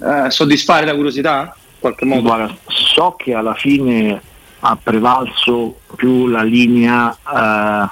eh, 0.00 0.30
soddisfare 0.30 0.86
la 0.86 0.94
curiosità? 0.94 1.54
In 1.54 1.80
qualche 1.80 2.06
modo? 2.06 2.22
Guarda, 2.22 2.56
so 2.68 3.16
che 3.18 3.34
alla 3.34 3.54
fine 3.54 4.22
ha 4.60 4.76
prevalso 4.76 5.80
più 5.96 6.26
la 6.26 6.42
linea 6.42 7.12
eh, 7.12 7.88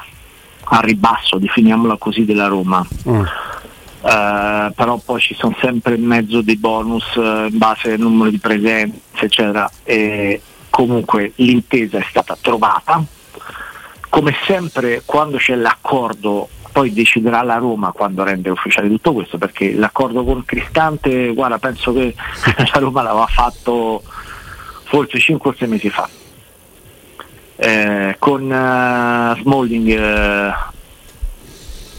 a 0.68 0.80
ribasso, 0.80 1.38
definiamola 1.38 1.96
così, 1.96 2.25
della 2.25 2.46
Roma. 2.49 2.87
Eh, 4.06 4.73
però 4.75 5.00
poi 5.04 5.20
ci 5.20 5.35
sono 5.35 5.56
sempre 5.61 5.94
in 5.94 6.04
mezzo 6.04 6.40
dei 6.40 6.56
bonus 6.56 7.04
eh, 7.16 7.49
in 7.50 7.58
base 7.58 7.92
al 7.92 7.99
numero 7.99 8.30
di 8.30 8.38
presenze, 8.38 9.00
eccetera. 9.16 9.70
E 9.85 10.40
comunque 10.70 11.32
l'intesa 11.37 11.99
è 11.99 12.06
stata 12.08 12.37
trovata. 12.40 13.02
Come 14.08 14.35
sempre, 14.44 15.02
quando 15.04 15.37
c'è 15.37 15.54
l'accordo, 15.54 16.49
poi 16.73 16.92
deciderà 16.92 17.42
la 17.42 17.56
Roma 17.56 17.92
quando 17.92 18.23
rende 18.23 18.50
ufficiale 18.50 18.88
tutto 18.88 19.12
questo, 19.12 19.38
perché 19.38 19.73
l'accordo 19.73 20.25
con 20.25 20.44
Cristante, 20.44 21.32
guarda, 21.32 21.58
penso 21.58 21.92
che 21.92 22.14
la 22.73 22.78
Roma 22.78 23.02
l'aveva 23.02 23.26
fatto 23.26 24.02
forse 24.85 25.18
5 25.18 25.50
o 25.50 25.54
6 25.56 25.68
mesi 25.68 25.90
fa. 25.90 26.08
Eh, 27.56 28.16
con 28.18 28.52
eh, 28.52 29.40
Smalling 29.40 29.88
eh, 29.88 30.52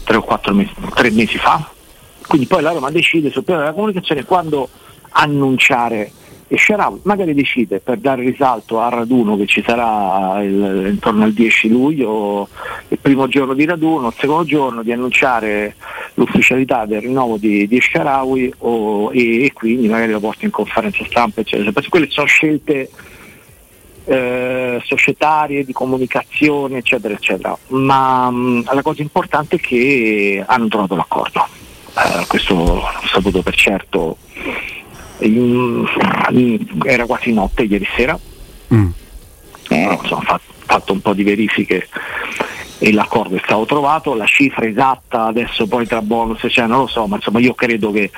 3 0.04 0.16
o 0.16 0.22
4 0.22 0.54
mesi, 0.54 0.72
3 0.94 1.10
mesi 1.10 1.36
fa. 1.38 1.68
Quindi 2.26 2.46
poi 2.46 2.62
la 2.62 2.72
Roma 2.72 2.90
decide 2.90 3.30
sul 3.30 3.44
piano 3.44 3.60
della 3.60 3.72
comunicazione 3.72 4.24
quando 4.24 4.68
annunciare 5.10 6.12
e 6.50 6.56
Sharawi 6.56 7.00
magari 7.02 7.34
decide 7.34 7.78
per 7.80 7.98
dare 7.98 8.22
risalto 8.22 8.80
al 8.80 8.90
raduno 8.90 9.36
che 9.36 9.46
ci 9.46 9.62
sarà 9.66 10.42
il- 10.42 10.86
intorno 10.88 11.24
al 11.24 11.32
10 11.34 11.68
luglio, 11.68 12.48
il 12.88 12.98
primo 12.98 13.28
giorno 13.28 13.52
di 13.52 13.66
raduno, 13.66 14.08
il 14.08 14.14
secondo 14.18 14.44
giorno 14.44 14.82
di 14.82 14.90
annunciare 14.90 15.74
l'ufficialità 16.14 16.86
del 16.86 17.02
rinnovo 17.02 17.36
di, 17.36 17.68
di 17.68 17.80
Sharawi 17.80 18.54
e, 19.12 19.44
e 19.44 19.52
quindi 19.52 19.88
magari 19.88 20.12
lo 20.12 20.20
porta 20.20 20.46
in 20.46 20.50
conferenza 20.50 21.04
stampa, 21.04 21.42
eccetera. 21.42 21.70
Quelle 21.86 22.08
sono 22.08 22.26
scelte 22.26 22.88
eh, 24.08 24.80
societarie, 24.84 25.64
di 25.64 25.72
comunicazione, 25.72 26.78
eccetera, 26.78 27.12
eccetera. 27.14 27.56
Ma 27.68 28.30
mh, 28.30 28.64
la 28.72 28.82
cosa 28.82 29.02
importante 29.02 29.56
è 29.56 29.60
che 29.60 30.42
hanno 30.46 30.68
trovato 30.68 30.96
l'accordo. 30.96 31.46
Eh, 31.96 32.26
questo 32.26 32.54
l'ho 32.54 32.82
saputo 33.12 33.42
per 33.42 33.54
certo. 33.54 34.16
In- 35.20 35.86
in- 36.30 36.66
era 36.84 37.04
quasi 37.06 37.32
notte 37.32 37.64
ieri 37.64 37.86
sera. 37.96 38.18
Eh, 39.70 39.98
insomma, 40.00 40.22
fa- 40.22 40.40
fatto 40.64 40.92
un 40.92 41.00
po' 41.00 41.12
di 41.12 41.22
verifiche 41.22 41.88
e 42.78 42.92
l'accordo 42.92 43.36
è 43.36 43.40
stato 43.42 43.64
trovato, 43.66 44.14
la 44.14 44.26
cifra 44.26 44.64
esatta 44.66 45.24
adesso 45.24 45.66
poi 45.66 45.86
tra 45.86 46.00
bonus 46.00 46.46
cioè, 46.48 46.66
non 46.66 46.80
lo 46.80 46.86
so, 46.86 47.06
ma 47.06 47.16
insomma 47.16 47.40
io 47.40 47.52
credo 47.54 47.90
che 47.90 48.10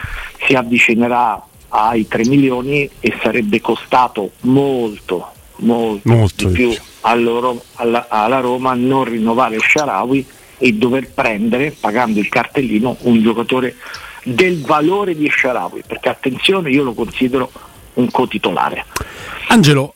si 0.47 0.55
avvicinerà 0.55 1.43
ai 1.69 2.07
3 2.07 2.27
milioni 2.27 2.89
e 3.01 3.15
sarebbe 3.23 3.61
costato 3.61 4.33
molto, 4.41 5.31
molto, 5.61 6.09
Molto 6.09 6.49
di 6.49 6.53
più 6.53 6.75
alla, 7.03 8.07
alla 8.09 8.41
Roma 8.41 8.75
non 8.75 9.05
rinnovare 9.05 9.59
Sharawi 9.59 10.27
e 10.59 10.73
dover 10.73 11.11
prendere, 11.11 11.75
pagando 11.79 12.19
il 12.19 12.29
cartellino, 12.29 12.97
un 13.03 13.23
giocatore 13.23 13.77
del 14.23 14.61
valore 14.61 15.17
di 15.17 15.31
Sharawi, 15.31 15.83
perché 15.87 16.11
attenzione 16.11 16.71
io 16.71 16.83
lo 16.83 16.93
considero 16.93 17.51
un 17.95 18.11
cotitolare. 18.11 18.85
Angelo, 19.49 19.95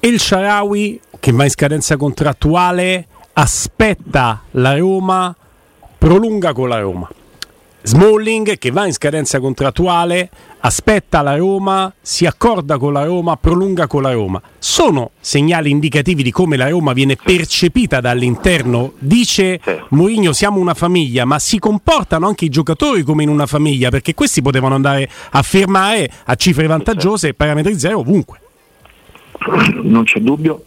El 0.00 0.18
Sharawi 0.18 1.00
che 1.20 1.32
va 1.32 1.44
in 1.44 1.50
scadenza 1.50 1.96
contrattuale 1.96 3.06
aspetta 3.32 4.42
la 4.52 4.78
Roma, 4.78 5.34
prolunga 5.98 6.52
con 6.52 6.68
la 6.68 6.78
Roma. 6.78 7.08
Smalling 7.86 8.58
che 8.58 8.72
va 8.72 8.84
in 8.84 8.92
scadenza 8.92 9.38
contrattuale, 9.38 10.28
aspetta 10.58 11.22
la 11.22 11.36
Roma, 11.36 11.92
si 12.00 12.26
accorda 12.26 12.78
con 12.78 12.92
la 12.92 13.04
Roma, 13.04 13.36
prolunga 13.36 13.86
con 13.86 14.02
la 14.02 14.10
Roma. 14.10 14.42
Sono 14.58 15.12
segnali 15.20 15.70
indicativi 15.70 16.24
di 16.24 16.32
come 16.32 16.56
la 16.56 16.68
Roma 16.68 16.92
viene 16.92 17.14
percepita 17.14 18.00
dall'interno. 18.00 18.94
Dice 18.98 19.60
Mourinho 19.90 20.32
siamo 20.32 20.58
una 20.58 20.74
famiglia, 20.74 21.24
ma 21.24 21.38
si 21.38 21.60
comportano 21.60 22.26
anche 22.26 22.46
i 22.46 22.48
giocatori 22.48 23.04
come 23.04 23.22
in 23.22 23.28
una 23.28 23.46
famiglia, 23.46 23.88
perché 23.88 24.14
questi 24.14 24.42
potevano 24.42 24.74
andare 24.74 25.08
a 25.30 25.42
firmare 25.42 26.10
a 26.24 26.34
cifre 26.34 26.66
vantaggiose 26.66 27.28
e 27.28 27.34
parametri 27.34 27.78
zero 27.78 28.00
ovunque. 28.00 28.40
non 29.84 30.02
c'è 30.02 30.18
dubbio, 30.18 30.64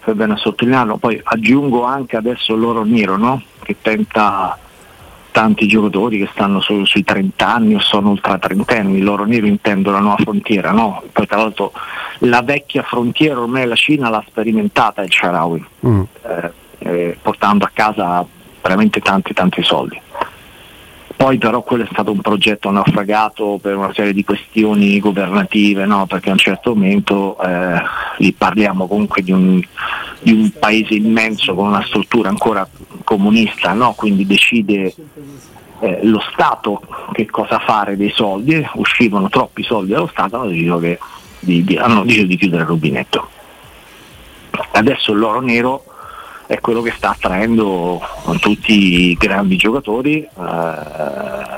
fai 0.00 0.14
bene 0.14 0.32
a 0.32 0.36
sottolinearlo. 0.38 0.96
Poi 0.96 1.20
aggiungo 1.22 1.84
anche 1.84 2.16
adesso 2.16 2.56
loro 2.56 2.82
Nero, 2.82 3.16
no? 3.16 3.40
che 3.62 3.76
tenta 3.80 4.58
tanti 5.32 5.66
giocatori 5.66 6.18
che 6.18 6.28
stanno 6.32 6.60
su- 6.60 6.84
sui 6.84 7.02
30 7.02 7.46
anni 7.46 7.74
o 7.74 7.80
sono 7.80 8.10
ultra 8.10 8.38
trentenni, 8.38 9.00
loro 9.00 9.24
Nero 9.24 9.46
intendo 9.46 9.90
la 9.90 9.98
nuova 9.98 10.22
frontiera, 10.22 10.70
no? 10.70 11.02
poi 11.12 11.26
tra 11.26 11.38
l'altro 11.38 11.72
la 12.18 12.42
vecchia 12.42 12.82
frontiera 12.82 13.40
ormai 13.40 13.66
la 13.66 13.74
Cina 13.74 14.08
l'ha 14.08 14.22
sperimentata 14.28 15.02
il 15.02 15.10
Sharawi, 15.10 15.64
Mm. 15.86 16.02
eh, 16.22 16.50
eh, 16.78 17.18
portando 17.20 17.64
a 17.64 17.70
casa 17.72 18.24
veramente 18.62 19.00
tanti 19.00 19.32
tanti 19.32 19.62
soldi. 19.62 20.00
Poi 21.16 21.38
però 21.38 21.62
quello 21.62 21.84
è 21.84 21.88
stato 21.90 22.10
un 22.10 22.20
progetto 22.20 22.70
naufragato 22.70 23.58
per 23.62 23.76
una 23.76 23.92
serie 23.92 24.12
di 24.12 24.24
questioni 24.24 24.98
governative, 24.98 25.86
no? 25.86 26.06
perché 26.06 26.30
a 26.30 26.32
un 26.32 26.38
certo 26.38 26.74
momento 26.74 27.40
eh, 27.40 27.80
lì 28.18 28.32
parliamo 28.32 28.88
comunque 28.88 29.22
di 29.22 29.30
un, 29.30 29.62
di 30.20 30.32
un 30.32 30.50
paese 30.58 30.94
immenso 30.94 31.54
con 31.54 31.68
una 31.68 31.84
struttura 31.84 32.28
ancora 32.28 32.66
comunista, 33.12 33.72
no? 33.74 33.92
quindi 33.92 34.26
decide 34.26 34.94
eh, 35.80 36.00
lo 36.04 36.20
Stato 36.32 36.80
che 37.12 37.26
cosa 37.26 37.58
fare 37.58 37.96
dei 37.96 38.12
soldi, 38.14 38.54
eh, 38.54 38.70
uscivano 38.74 39.28
troppi 39.28 39.62
soldi 39.62 39.92
dallo 39.92 40.06
Stato, 40.06 40.36
hanno 40.36 40.48
deciso, 40.48 40.78
che- 40.78 40.98
di, 41.40 41.62
di- 41.62 41.76
hanno 41.76 42.04
deciso 42.04 42.26
di 42.26 42.36
chiudere 42.36 42.62
il 42.62 42.68
rubinetto. 42.68 43.28
Adesso 44.72 45.12
l'oro 45.12 45.40
nero 45.40 45.84
è 46.46 46.60
quello 46.60 46.82
che 46.82 46.92
sta 46.96 47.10
attraendo 47.10 48.00
tutti 48.40 49.10
i 49.10 49.14
grandi 49.14 49.56
giocatori 49.56 50.22
eh, 50.22 50.28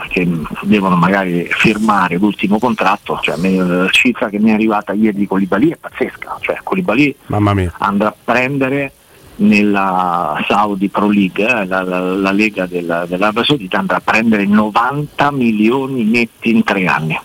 che 0.08 0.28
devono 0.62 0.96
magari 0.96 1.46
firmare 1.50 2.16
l'ultimo 2.16 2.58
contratto, 2.58 3.18
cioè 3.22 3.36
la 3.36 3.88
cifra 3.90 4.28
che 4.28 4.38
mi 4.38 4.50
è 4.50 4.54
arrivata 4.54 4.92
ieri 4.92 5.16
di 5.16 5.26
Colibali 5.26 5.70
è 5.70 5.76
pazzesca, 5.76 6.38
cioè 6.40 6.58
Colibali 6.62 7.14
andrà 7.78 8.08
a 8.08 8.14
prendere 8.24 8.92
nella 9.36 10.42
Saudi 10.48 10.88
Pro 10.88 11.08
League, 11.10 11.44
eh, 11.46 11.66
la, 11.66 11.82
la- 11.82 12.00
la 12.00 12.30
lega 12.32 12.66
della- 12.66 13.06
dell'Arabia 13.06 13.44
Saudita, 13.44 13.78
andrà 13.78 13.96
a 13.96 14.00
prendere 14.00 14.46
90 14.46 15.30
milioni 15.32 16.04
netti 16.04 16.50
in 16.50 16.62
tre 16.64 16.86
anni. 16.86 17.18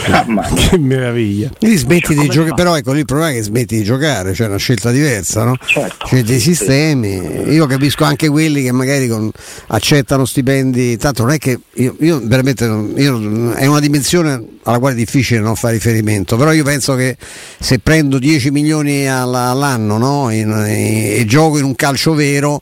che 0.54 0.78
meraviglia. 0.78 1.50
Lì 1.58 1.76
smetti 1.76 2.14
di 2.14 2.28
giocare, 2.28 2.54
però 2.54 2.76
ecco 2.76 2.92
lì 2.92 3.00
il 3.00 3.04
problema 3.04 3.30
è 3.30 3.34
che 3.34 3.42
smetti 3.42 3.76
di 3.76 3.82
giocare, 3.84 4.34
cioè 4.34 4.46
è 4.46 4.48
una 4.50 4.58
scelta 4.58 4.90
diversa, 4.90 5.44
no? 5.44 5.56
Certo. 5.64 6.06
C'è 6.06 6.22
dei 6.22 6.38
sistemi, 6.40 7.52
io 7.52 7.66
capisco 7.66 8.04
anche 8.04 8.28
quelli 8.28 8.62
che 8.62 8.72
magari 8.72 9.08
con- 9.08 9.30
accettano 9.68 10.24
stipendi, 10.24 10.96
tanto 10.96 11.22
non 11.24 11.32
è 11.32 11.38
che 11.38 11.58
io, 11.74 11.96
io 12.00 12.20
veramente 12.22 12.64
io- 12.64 13.52
è 13.52 13.66
una 13.66 13.80
dimensione 13.80 14.42
alla 14.62 14.78
quale 14.78 14.94
è 14.94 14.98
difficile 14.98 15.40
non 15.40 15.56
fare 15.56 15.74
riferimento, 15.74 16.36
però 16.36 16.52
io 16.52 16.64
penso 16.64 16.94
che 16.94 17.16
se 17.58 17.78
prendo 17.78 18.18
10 18.18 18.50
milioni 18.50 19.08
alla- 19.08 19.48
all'anno 19.48 19.98
no? 19.98 20.30
In- 20.30 20.64
e, 20.66 21.16
e 21.18 21.24
gioco 21.26 21.58
in 21.58 21.64
un 21.64 21.74
calcio 21.74 22.14
vero 22.14 22.60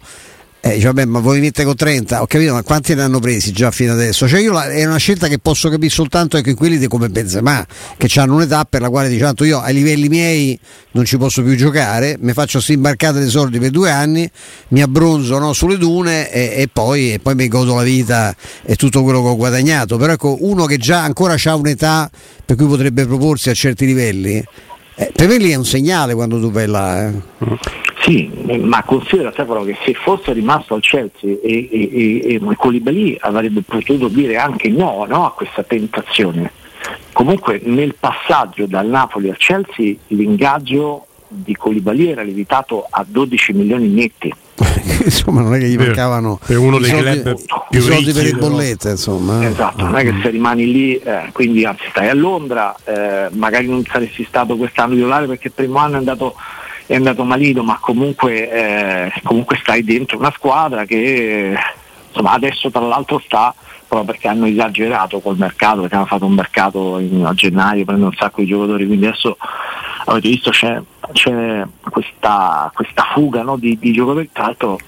eh, 0.61 0.75
dice, 0.75 0.87
vabbè, 0.87 1.05
ma 1.05 1.21
voi 1.21 1.37
venite 1.37 1.63
con 1.65 1.77
30, 1.77 2.21
ho 2.21 2.27
capito, 2.27 2.53
ma 2.53 2.63
quanti 2.63 2.95
ne 2.95 3.03
hanno 3.03 3.21
presi 3.21 3.53
già 3.53 3.71
fino 3.71 3.93
adesso? 3.93 4.27
Cioè 4.27 4.41
io 4.41 4.53
la- 4.53 4.69
è 4.71 4.85
una 4.85 4.97
scelta 4.97 5.29
che 5.29 5.39
posso 5.39 5.69
capire 5.69 5.89
soltanto 5.89 6.37
in 6.37 6.55
quelli 6.57 6.79
di 6.79 6.89
come 6.89 7.09
Benzema, 7.09 7.65
che 7.97 8.21
hanno 8.21 8.35
un'età 8.35 8.65
per 8.65 8.81
la 8.81 8.89
quale 8.91 9.09
dice, 9.09 9.23
tanto 9.23 9.45
io 9.45 9.61
ai 9.61 9.73
livelli 9.73 10.09
miei 10.09 10.59
non 10.93 11.05
ci 11.05 11.17
posso 11.17 11.43
più 11.43 11.55
giocare, 11.55 12.17
mi 12.21 12.33
faccio 12.33 12.61
sta 12.61 12.73
imbarcata 12.73 13.19
dei 13.19 13.29
soldi 13.29 13.59
per 13.61 13.71
due 13.71 13.91
anni, 13.91 14.29
mi 14.69 14.83
abbronzo 14.83 15.39
no, 15.39 15.53
sulle 15.53 15.79
dune 15.79 16.31
e, 16.31 16.63
e 16.63 16.69
poi, 16.73 17.13
e 17.13 17.19
poi 17.21 17.35
mi 17.37 17.47
godo 17.47 17.77
la 17.77 17.83
vita 17.83 18.35
e 18.65 18.75
tutto 18.75 19.03
quello 19.05 19.23
che 19.23 19.29
ho 19.29 19.37
guadagnato. 19.37 19.97
Però 19.97 20.13
ecco, 20.13 20.39
uno 20.41 20.65
che 20.67 20.79
già 20.79 21.03
ancora 21.03 21.37
ha 21.43 21.55
un'età 21.55 22.11
per 22.45 22.57
cui 22.57 22.67
potrebbe 22.67 23.07
proporsi 23.07 23.49
a 23.49 23.55
certi 23.55 23.87
livelli, 23.87 24.45
per 25.13 25.29
me 25.29 25.39
lì 25.39 25.51
è 25.51 25.55
un 25.55 25.65
segnale 25.65 26.15
quando 26.15 26.41
tu 26.41 26.51
vai 26.51 26.67
là. 26.67 27.09
eh. 27.09 27.13
Sì, 28.01 28.31
ma 28.61 28.83
considera 28.85 29.31
Stefano 29.33 29.63
che 29.65 29.77
se 29.85 29.93
fosse 29.95 30.33
rimasto 30.33 30.75
al 30.75 30.81
Chelsea 30.81 31.37
e, 31.43 31.69
e, 31.71 32.23
e, 32.23 32.35
e 32.35 32.57
Koulibaly 32.57 33.17
avrebbe 33.21 33.61
potuto 33.61 34.09
dire 34.09 34.37
anche 34.37 34.69
no, 34.69 35.05
no 35.07 35.27
a 35.27 35.33
questa 35.33 35.63
tentazione. 35.63 36.51
Comunque 37.13 37.61
nel 37.65 37.95
passaggio 37.99 38.67
dal 38.67 38.87
Napoli 38.87 39.29
al 39.29 39.37
Chelsea 39.37 39.95
l'ingaggio 40.09 41.07
di 41.29 41.55
Koulibaly 41.55 42.07
era 42.09 42.23
limitato 42.23 42.87
a 42.89 43.05
12 43.07 43.53
milioni 43.53 43.89
netti. 43.89 44.33
insomma 45.05 45.43
non 45.43 45.55
è 45.55 45.59
che 45.59 45.69
gli 45.69 45.77
mancavano 45.77 46.39
per 46.45 46.59
uno 46.59 46.77
i 46.77 46.81
dei 46.81 46.91
soldi, 46.91 47.23
club 47.23 47.39
i 47.39 47.45
più 47.71 47.81
soldi 47.81 48.13
per 48.13 48.25
le 48.25 48.33
bollette 48.33 48.91
insomma 48.91 49.43
eh. 49.43 49.47
Esatto, 49.47 49.85
non 49.85 49.97
è 49.97 50.03
che 50.03 50.15
se 50.23 50.31
rimani 50.31 50.71
lì, 50.71 50.97
eh, 50.97 51.31
quindi 51.33 51.65
anzi 51.65 51.85
stai 51.91 52.09
a 52.09 52.15
Londra, 52.15 52.75
eh, 52.85 53.29
magari 53.33 53.67
non 53.69 53.85
saresti 53.85 54.25
stato 54.25 54.57
quest'anno 54.57 54.95
titolare 54.95 55.27
perché 55.27 55.49
il 55.49 55.53
primo 55.55 55.79
anno 55.79 55.95
è 55.95 55.99
andato, 55.99 56.35
è 56.87 56.95
andato 56.95 57.25
malino, 57.25 57.63
ma 57.63 57.79
comunque, 57.81 58.51
eh, 58.51 59.13
comunque 59.23 59.59
stai 59.61 59.85
dentro 59.85 60.19
una 60.19 60.33
squadra 60.35 60.85
che 60.85 61.55
insomma, 62.09 62.33
adesso 62.33 62.71
tra 62.71 62.81
l'altro 62.81 63.21
sta 63.25 63.55
proprio 63.87 64.13
perché 64.13 64.29
hanno 64.29 64.47
esagerato 64.47 65.21
col 65.21 65.39
mercato, 65.39 65.81
perché 65.81 65.97
hanno 65.97 66.07
fatto 66.07 66.27
un 66.27 66.35
mercato 66.35 66.99
in- 66.99 67.25
a 67.25 67.33
gennaio, 67.33 67.85
prendono 67.85 68.11
un 68.11 68.17
sacco 68.17 68.43
di 68.43 68.47
giocatori, 68.47 68.87
quindi 68.87 69.07
adesso 69.07 69.37
avete 70.11 70.29
visto 70.29 70.51
c'è, 70.51 70.81
c'è 71.13 71.65
questa, 71.91 72.71
questa 72.75 73.11
fuga 73.13 73.43
no, 73.43 73.57
di, 73.57 73.79
di 73.79 73.93
giocatori, 73.93 74.31
tra 74.33 74.45
l'altro 74.45 74.79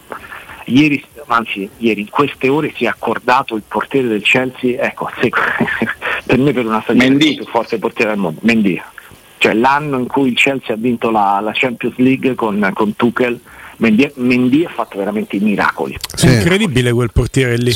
ieri, 0.64 1.04
anzi 1.26 1.68
ieri, 1.78 2.02
in 2.02 2.10
queste 2.10 2.48
ore 2.48 2.72
si 2.74 2.84
è 2.84 2.88
accordato 2.88 3.54
il 3.54 3.62
portiere 3.66 4.08
del 4.08 4.22
Chelsea, 4.22 4.80
ecco, 4.80 5.10
se- 5.20 5.30
per 6.24 6.38
me 6.38 6.52
per 6.52 6.66
una 6.66 6.80
stagione 6.82 7.08
Mendy. 7.08 7.30
il 7.30 7.36
più 7.36 7.46
forte 7.46 7.78
portiere 7.78 8.12
del 8.12 8.20
mondo, 8.20 8.40
Mendy. 8.42 8.80
Cioè 9.38 9.54
l'anno 9.54 9.98
in 9.98 10.06
cui 10.06 10.28
il 10.28 10.36
Chelsea 10.36 10.74
ha 10.74 10.78
vinto 10.78 11.10
la, 11.10 11.40
la 11.42 11.52
Champions 11.54 11.96
League 11.96 12.34
con, 12.34 12.70
con 12.74 12.94
Tuchel, 12.94 13.40
Mendy, 13.78 14.12
Mendy 14.16 14.64
ha 14.64 14.68
fatto 14.68 14.98
veramente 14.98 15.36
i 15.36 15.40
miracoli. 15.40 15.96
È 16.20 16.28
incredibile 16.28 16.92
quel 16.92 17.10
portiere 17.12 17.56
lì. 17.56 17.72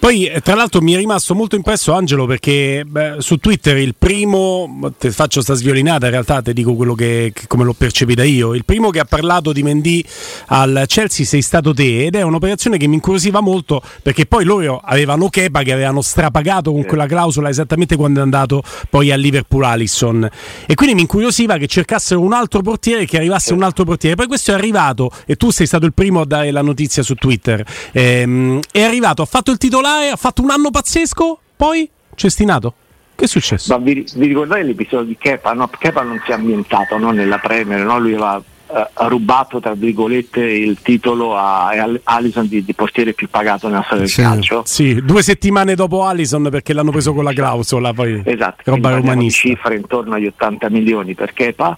Poi, 0.00 0.24
eh, 0.24 0.40
tra 0.40 0.54
l'altro, 0.54 0.80
mi 0.80 0.94
è 0.94 0.96
rimasto 0.96 1.34
molto 1.34 1.56
impresso 1.56 1.92
Angelo 1.92 2.24
perché 2.24 2.84
beh, 2.86 3.16
su 3.18 3.36
Twitter 3.36 3.76
il 3.76 3.94
primo, 3.96 4.92
ti 4.98 5.10
faccio 5.10 5.42
sta 5.42 5.52
sviolinata, 5.52 6.06
in 6.06 6.12
realtà 6.12 6.40
ti 6.40 6.54
dico 6.54 6.74
quello 6.74 6.94
che, 6.94 7.32
che- 7.34 7.46
come 7.46 7.64
l'ho 7.64 7.74
percepita 7.74 8.24
io. 8.24 8.54
Il 8.54 8.64
primo 8.64 8.88
che 8.88 8.98
ha 8.98 9.04
parlato 9.04 9.52
di 9.52 9.62
Mendy 9.62 10.02
al 10.46 10.84
Chelsea 10.86 11.26
sei 11.26 11.42
stato 11.42 11.74
te 11.74 12.06
ed 12.06 12.14
è 12.14 12.22
un'operazione 12.22 12.78
che 12.78 12.86
mi 12.86 12.94
incuriosiva 12.94 13.40
molto 13.40 13.82
perché 14.02 14.24
poi 14.24 14.44
loro 14.44 14.80
avevano 14.82 15.28
Kepa 15.28 15.62
che 15.62 15.72
avevano 15.72 16.00
strapagato 16.00 16.72
con 16.72 16.86
quella 16.86 17.06
clausola 17.06 17.50
esattamente 17.50 17.94
quando 17.94 18.20
è 18.20 18.22
andato 18.22 18.62
poi 18.88 19.12
a 19.12 19.16
Liverpool 19.16 19.64
Allison. 19.64 20.26
E 20.66 20.74
quindi 20.74 20.94
mi 20.94 21.02
incuriosiva 21.02 21.58
che 21.58 21.66
cercassero 21.66 22.20
un 22.20 22.32
altro 22.32 22.62
portiere, 22.62 23.04
che 23.04 23.18
arrivasse 23.18 23.52
un 23.52 23.62
altro 23.62 23.84
portiere. 23.84 24.16
Poi 24.16 24.28
questo 24.28 24.52
è 24.52 24.54
arrivato, 24.54 25.10
e 25.26 25.36
tu 25.36 25.50
sei 25.50 25.66
stato 25.66 25.84
il 25.84 25.92
primo 25.92 26.22
a 26.22 26.24
dare 26.24 26.50
la 26.52 26.62
notizia 26.62 27.02
su 27.02 27.14
Twitter. 27.16 27.62
Ehm, 27.92 28.60
è 28.72 28.82
arrivato, 28.82 29.20
ha 29.20 29.26
fatto 29.26 29.50
il 29.50 29.58
titolare, 29.58 29.88
ha 29.90 30.16
fatto 30.16 30.42
un 30.42 30.50
anno 30.50 30.70
pazzesco, 30.70 31.38
poi 31.56 31.88
cestinato. 32.14 32.74
Che 33.14 33.24
è 33.24 33.28
successo? 33.28 33.76
Ma 33.76 33.82
vi, 33.84 34.06
vi 34.14 34.26
ricordate 34.26 34.62
l'episodio 34.62 35.06
di 35.06 35.16
Kepa? 35.18 35.52
No, 35.52 35.68
Kepa 35.68 36.02
non 36.02 36.20
si 36.24 36.30
è 36.30 36.34
ambientato 36.34 36.96
no, 36.96 37.10
nella 37.10 37.38
Premier, 37.38 37.84
no? 37.84 37.98
lui 37.98 38.14
aveva 38.14 38.42
eh, 38.72 38.86
rubato 39.08 39.60
tra 39.60 39.74
virgolette 39.74 40.40
il 40.40 40.78
titolo 40.80 41.36
a, 41.36 41.68
a 41.70 42.00
Allison 42.04 42.46
di, 42.46 42.64
di 42.64 42.72
portiere 42.72 43.12
più 43.12 43.28
pagato 43.28 43.68
nella 43.68 43.82
storia 43.82 44.04
del 44.04 44.14
calcio. 44.14 44.62
Sì, 44.64 45.02
due 45.02 45.22
settimane 45.22 45.74
dopo 45.74 46.04
Allison 46.04 46.48
perché 46.50 46.72
l'hanno 46.72 46.92
preso 46.92 47.12
con 47.12 47.24
la 47.24 47.32
clausola. 47.32 47.92
Poi 47.92 48.22
Esatto, 48.24 48.62
roba 48.64 48.94
romanista. 48.94 49.48
cifre 49.48 49.74
intorno 49.74 50.14
agli 50.14 50.26
80 50.26 50.70
milioni 50.70 51.14
per 51.14 51.32
Kepa 51.32 51.76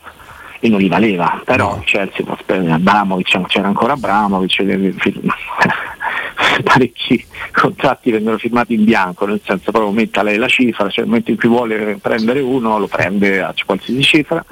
e 0.64 0.68
non 0.68 0.78
li 0.78 0.86
valeva, 0.86 1.42
però 1.44 1.76
il 1.76 1.82
Chelsea 1.82 2.24
può 2.24 2.36
spendere 2.40 2.74
Abramovic, 2.74 3.46
c'era 3.46 3.66
ancora 3.66 3.94
Abramovic, 3.94 4.94
fi- 5.00 5.20
parecchi 6.62 7.26
contratti 7.50 8.12
vennero 8.12 8.38
firmati 8.38 8.74
in 8.74 8.84
bianco, 8.84 9.26
nel 9.26 9.40
senso 9.44 9.72
proprio 9.72 9.90
metta 9.90 10.22
lei 10.22 10.36
la 10.36 10.46
cifra, 10.46 10.84
cioè 10.84 11.00
nel 11.00 11.06
momento 11.06 11.32
in 11.32 11.36
cui 11.36 11.48
vuole 11.48 11.98
prendere 12.00 12.38
uno 12.38 12.78
lo 12.78 12.86
prende 12.86 13.42
a 13.42 13.52
qualsiasi 13.66 14.02
cifra, 14.02 14.44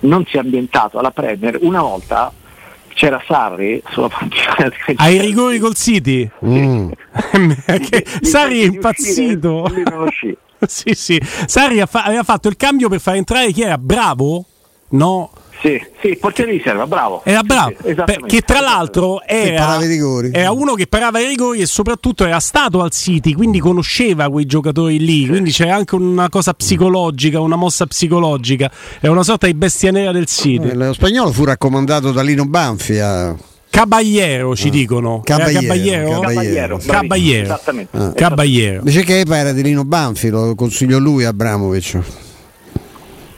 non 0.00 0.26
si 0.26 0.36
è 0.36 0.40
ambientato 0.40 0.98
alla 0.98 1.12
Premier, 1.12 1.56
una 1.62 1.80
volta 1.80 2.30
c'era 2.92 3.22
Sarri 3.26 3.82
sulla 3.88 4.08
panchina 4.08 4.70
Ai 4.96 5.18
rigori 5.18 5.58
col 5.58 5.76
City? 5.76 6.28
Che- 6.40 8.04
Sarri 8.20 8.60
è 8.60 8.64
impazzito. 8.66 9.66
sì, 10.66 10.92
sì. 10.92 11.18
Sarri 11.22 11.80
aveva 11.80 12.22
fatto 12.22 12.48
il 12.48 12.56
cambio 12.56 12.90
per 12.90 13.00
far 13.00 13.14
entrare 13.14 13.50
chi 13.52 13.62
era? 13.62 13.78
Bravo? 13.78 14.44
No. 14.90 15.30
Sì, 15.60 15.80
sì, 16.00 16.16
portiere 16.20 16.52
di 16.52 16.58
riserva, 16.58 16.86
bravo. 16.86 17.22
Era 17.24 17.42
bravo, 17.42 17.74
Sì, 17.82 17.94
che 18.26 18.42
tra 18.42 18.60
l'altro 18.60 19.22
era, 19.24 19.64
parava 19.64 19.84
i 19.84 19.88
rigori. 19.88 20.30
era 20.32 20.52
uno 20.52 20.74
che 20.74 20.86
parava 20.86 21.18
i 21.18 21.26
rigori 21.26 21.60
e 21.60 21.66
soprattutto 21.66 22.24
era 22.24 22.38
stato 22.38 22.80
al 22.80 22.92
City, 22.92 23.32
quindi 23.32 23.58
conosceva 23.58 24.30
quei 24.30 24.46
giocatori 24.46 24.98
lì, 25.00 25.26
quindi 25.26 25.50
c'era 25.50 25.74
anche 25.74 25.96
una 25.96 26.28
cosa 26.28 26.54
psicologica, 26.54 27.40
una 27.40 27.56
mossa 27.56 27.86
psicologica, 27.86 28.70
è 29.00 29.08
una 29.08 29.24
sorta 29.24 29.46
di 29.46 29.54
bestia 29.54 29.90
nera 29.90 30.12
del 30.12 30.26
City. 30.26 30.68
Eh, 30.68 30.74
Lo 30.74 30.92
spagnolo 30.92 31.32
fu 31.32 31.44
raccomandato 31.44 32.12
da 32.12 32.22
Lino 32.22 32.44
Banfi 32.46 32.98
a 33.00 33.36
Caballero 33.70 34.56
ci 34.56 34.70
dicono. 34.70 35.22
Era 35.24 35.38
Caballero, 35.44 35.60
Caballero? 35.60 36.20
Caballero, 36.20 36.78
Caballero. 36.86 37.44
Esattamente. 37.44 37.96
Ah. 37.98 38.12
Caballero. 38.12 38.78
Invece 38.78 39.04
Kepa 39.04 39.36
era 39.36 39.52
di 39.52 39.62
Lino 39.62 39.84
Banfi, 39.84 40.30
lo 40.30 40.54
consiglio 40.54 40.98
lui 40.98 41.24
Abramovic. 41.24 41.98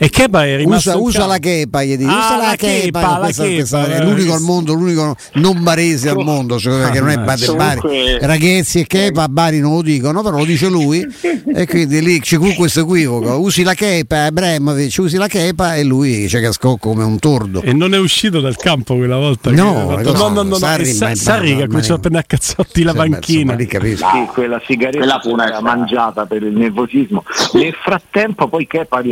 E 0.03 0.09
Kepa 0.09 0.47
è 0.47 0.57
rimasto 0.57 0.91
Usa, 0.93 0.99
usa 0.99 1.27
la 1.27 1.37
Kepa, 1.39 1.83
gli 1.85 1.95
dici, 1.97 2.09
Ah, 2.11 2.19
usa 2.19 2.37
la, 2.39 2.47
la 2.47 2.57
Kepa, 2.57 3.01
Kepa, 3.01 3.01
la 3.01 3.19
questa- 3.19 3.43
Kepa, 3.43 3.55
questa- 3.57 3.87
è 3.87 4.01
eh, 4.01 4.05
l'unico 4.05 4.33
al 4.33 4.41
mondo, 4.41 4.73
l'unico 4.73 5.15
non 5.35 5.63
barese 5.63 6.09
al 6.09 6.17
mondo, 6.25 6.59
secondo 6.59 6.85
me, 6.87 6.91
che 6.91 7.01
non 7.01 7.11
è 7.11 7.19
Bade 7.19 7.55
Bari. 7.55 7.81
Comunque- 7.81 8.19
Ragazzi 8.27 8.79
e 8.81 8.87
Kepa 8.87 9.23
a 9.25 9.29
Bari 9.29 9.61
non 9.61 9.75
lo 9.75 9.83
dicono, 9.83 10.23
però 10.23 10.39
lo 10.39 10.45
dice 10.47 10.69
lui 10.69 11.07
e 11.55 11.67
quindi 11.67 12.01
lì 12.01 12.19
c'è 12.21 12.39
questo 12.57 12.81
equivoco. 12.81 13.39
Usi 13.41 13.63
la 13.63 13.75
Kepa, 13.75 14.25
Abramovic, 14.25 14.97
usi 15.01 15.19
la 15.19 15.27
Kepa 15.27 15.75
e 15.77 15.85
lui 15.85 16.29
ci 16.31 16.41
cascò 16.41 16.77
come 16.77 17.05
un 17.05 17.19
tordo. 17.19 17.61
E 17.61 17.75
non 17.75 17.93
è 17.93 17.99
uscito 17.99 18.41
dal 18.41 18.57
campo 18.57 18.97
quella 18.97 19.19
volta. 19.19 19.51
No, 19.51 19.97
che 19.97 20.03
no, 20.03 20.13
no, 20.13 20.29
no, 20.31 20.43
no, 20.45 20.55
Sarri, 20.55 20.87
Sa- 20.87 21.09
ma- 21.09 21.15
Sarri 21.15 21.57
che 21.57 21.65
ha 21.65 21.67
cominciato 21.67 21.95
a 21.97 21.99
prendere 21.99 22.25
a 22.25 22.27
cazzotti 22.27 22.83
la 22.85 22.95
Cioè, 22.95 23.09
panchina. 23.11 23.55
lì 23.55 23.67
capisco. 23.67 24.07
Sì, 24.15 24.25
quella 24.33 24.63
sigaretta 24.67 25.19
Quella 25.21 25.47
era 25.47 25.61
mangiata 25.61 26.25
per 26.25 26.43
il 26.43 26.57
nervosismo. 26.57 27.23
Nel 27.53 27.75
frattempo 27.83 28.49
poi 28.49 28.67
Kepa 28.67 28.99
ha 28.99 29.03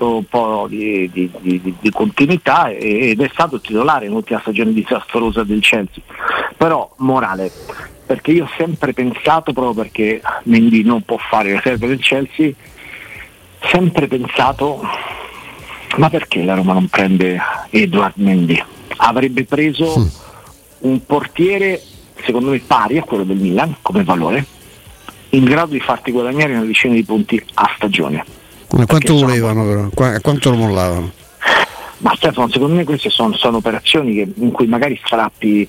riacquistato 0.00 0.16
un 0.16 0.24
po' 0.24 0.66
di, 0.68 1.10
di- 1.12 1.30
di- 1.40 1.74
di- 1.80 1.90
continuità 1.90 2.70
ed 2.70 3.20
è 3.20 3.30
stato 3.32 3.60
titolare 3.60 4.06
in 4.06 4.12
ultima 4.12 4.40
stagione 4.40 4.72
disastrosa 4.72 5.44
del 5.44 5.60
Chelsea. 5.60 6.02
Però 6.56 6.92
morale, 6.98 7.50
perché 8.06 8.32
io 8.32 8.44
ho 8.44 8.50
sempre 8.56 8.92
pensato, 8.92 9.52
proprio 9.52 9.74
perché 9.74 10.20
Mendy 10.44 10.82
non 10.82 11.02
può 11.02 11.18
fare 11.18 11.52
le 11.52 11.60
serve 11.62 11.86
del 11.86 12.00
Chelsea, 12.00 12.50
sempre 13.62 14.06
pensato 14.06 14.82
ma 15.96 16.08
perché 16.08 16.44
la 16.44 16.54
Roma 16.54 16.72
non 16.72 16.86
prende 16.88 17.38
Edward 17.70 18.14
Mendy? 18.16 18.62
Avrebbe 18.98 19.44
preso 19.44 20.08
un 20.78 21.04
portiere 21.04 21.82
secondo 22.22 22.50
me 22.50 22.60
pari 22.60 22.96
a 22.98 23.02
quello 23.02 23.24
del 23.24 23.38
Milan 23.38 23.76
come 23.82 24.04
valore, 24.04 24.44
in 25.30 25.44
grado 25.44 25.72
di 25.72 25.80
farti 25.80 26.12
guadagnare 26.12 26.54
una 26.54 26.64
decina 26.64 26.94
di 26.94 27.02
punti 27.04 27.42
a 27.54 27.72
stagione. 27.76 28.24
Ma 28.72 28.86
quanto 28.86 29.14
sono- 29.16 29.26
volevano 29.26 29.64
però? 29.66 29.88
Qua- 29.92 30.20
Quanto 30.20 30.50
lo 30.50 30.56
mollavano? 30.56 31.12
Ma 31.98 32.14
Stefano, 32.16 32.48
secondo 32.48 32.74
me 32.76 32.84
queste 32.84 33.10
sono, 33.10 33.34
sono 33.36 33.58
operazioni 33.58 34.14
che- 34.14 34.28
in 34.36 34.50
cui 34.52 34.66
magari 34.66 34.98
strappi 35.04 35.68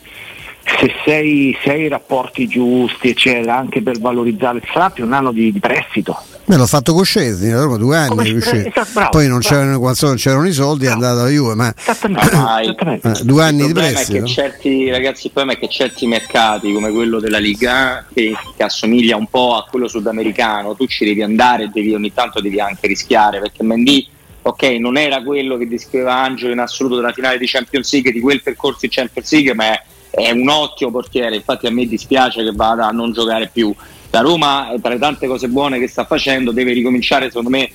se 0.63 0.93
sei, 1.03 1.57
se 1.61 1.71
hai 1.71 1.81
i 1.81 1.87
rapporti 1.87 2.47
giusti, 2.47 3.09
eccetera, 3.09 3.57
anche 3.57 3.81
per 3.81 3.99
valorizzare 3.99 4.61
strappi 4.69 5.01
un 5.01 5.11
anno 5.13 5.31
di, 5.31 5.51
di 5.51 5.59
prestito. 5.59 6.15
Beh, 6.43 6.57
l'ho 6.57 6.65
fatto 6.65 6.93
con 6.93 7.05
Scesni, 7.05 7.51
la 7.51 7.61
Roma 7.61 7.77
due 7.77 7.95
anni 7.97 8.29
esatto, 8.35 8.87
bravo, 8.93 9.09
Poi 9.11 9.27
non 9.27 9.39
bravo. 9.39 9.55
c'erano, 9.55 9.79
quando 9.79 10.07
non 10.07 10.15
c'erano 10.15 10.47
i 10.47 10.51
soldi, 10.51 10.85
è 10.85 10.89
andato 10.89 11.19
alla 11.19 11.29
Juve, 11.29 11.55
ma 11.55 11.73
eh, 11.73 13.23
due 13.23 13.43
anni 13.43 13.61
il 13.61 13.67
di 13.67 13.73
problema 13.73 13.87
è 13.87 13.93
prestito. 13.93 14.23
che 14.23 14.29
certi 14.29 14.89
ragazzi, 14.89 15.27
il 15.27 15.31
problema 15.31 15.57
è 15.57 15.61
che 15.61 15.71
certi 15.71 16.07
mercati 16.07 16.73
come 16.73 16.91
quello 16.91 17.19
della 17.19 17.37
Liga 17.37 18.05
che, 18.11 18.33
che 18.57 18.63
assomiglia 18.63 19.15
un 19.15 19.27
po' 19.27 19.55
a 19.55 19.65
quello 19.69 19.87
sudamericano, 19.87 20.75
tu 20.75 20.87
ci 20.87 21.05
devi 21.05 21.21
andare 21.21 21.63
e 21.63 21.69
devi, 21.71 21.93
ogni 21.93 22.13
tanto 22.13 22.41
devi 22.41 22.59
anche 22.59 22.87
rischiare 22.87 23.39
perché 23.39 23.63
Mendy 23.63 24.07
ok 24.43 24.63
non 24.79 24.97
era 24.97 25.21
quello 25.21 25.55
che 25.55 25.67
descriveva 25.67 26.15
Angelo 26.15 26.51
in 26.51 26.59
assoluto 26.59 26.95
della 26.95 27.13
finale 27.13 27.37
di 27.37 27.45
Champions 27.45 27.91
League 27.93 28.11
di 28.11 28.19
quel 28.19 28.41
percorso 28.41 28.85
in 28.85 28.91
Champions 28.91 29.31
League 29.31 29.53
ma 29.53 29.65
è, 29.65 29.83
è 30.09 30.31
un 30.31 30.49
ottimo 30.49 30.91
portiere. 30.91 31.35
Infatti 31.35 31.67
a 31.67 31.71
me 31.71 31.85
dispiace 31.85 32.43
che 32.43 32.51
vada 32.53 32.87
a 32.87 32.91
non 32.91 33.13
giocare 33.13 33.49
più 33.53 33.73
la 34.11 34.19
Roma 34.19 34.71
tra 34.81 34.91
le 34.91 34.99
tante 34.99 35.27
cose 35.27 35.47
buone 35.47 35.79
che 35.79 35.87
sta 35.87 36.05
facendo 36.05 36.51
deve 36.51 36.73
ricominciare 36.73 37.27
secondo 37.27 37.49
me 37.49 37.69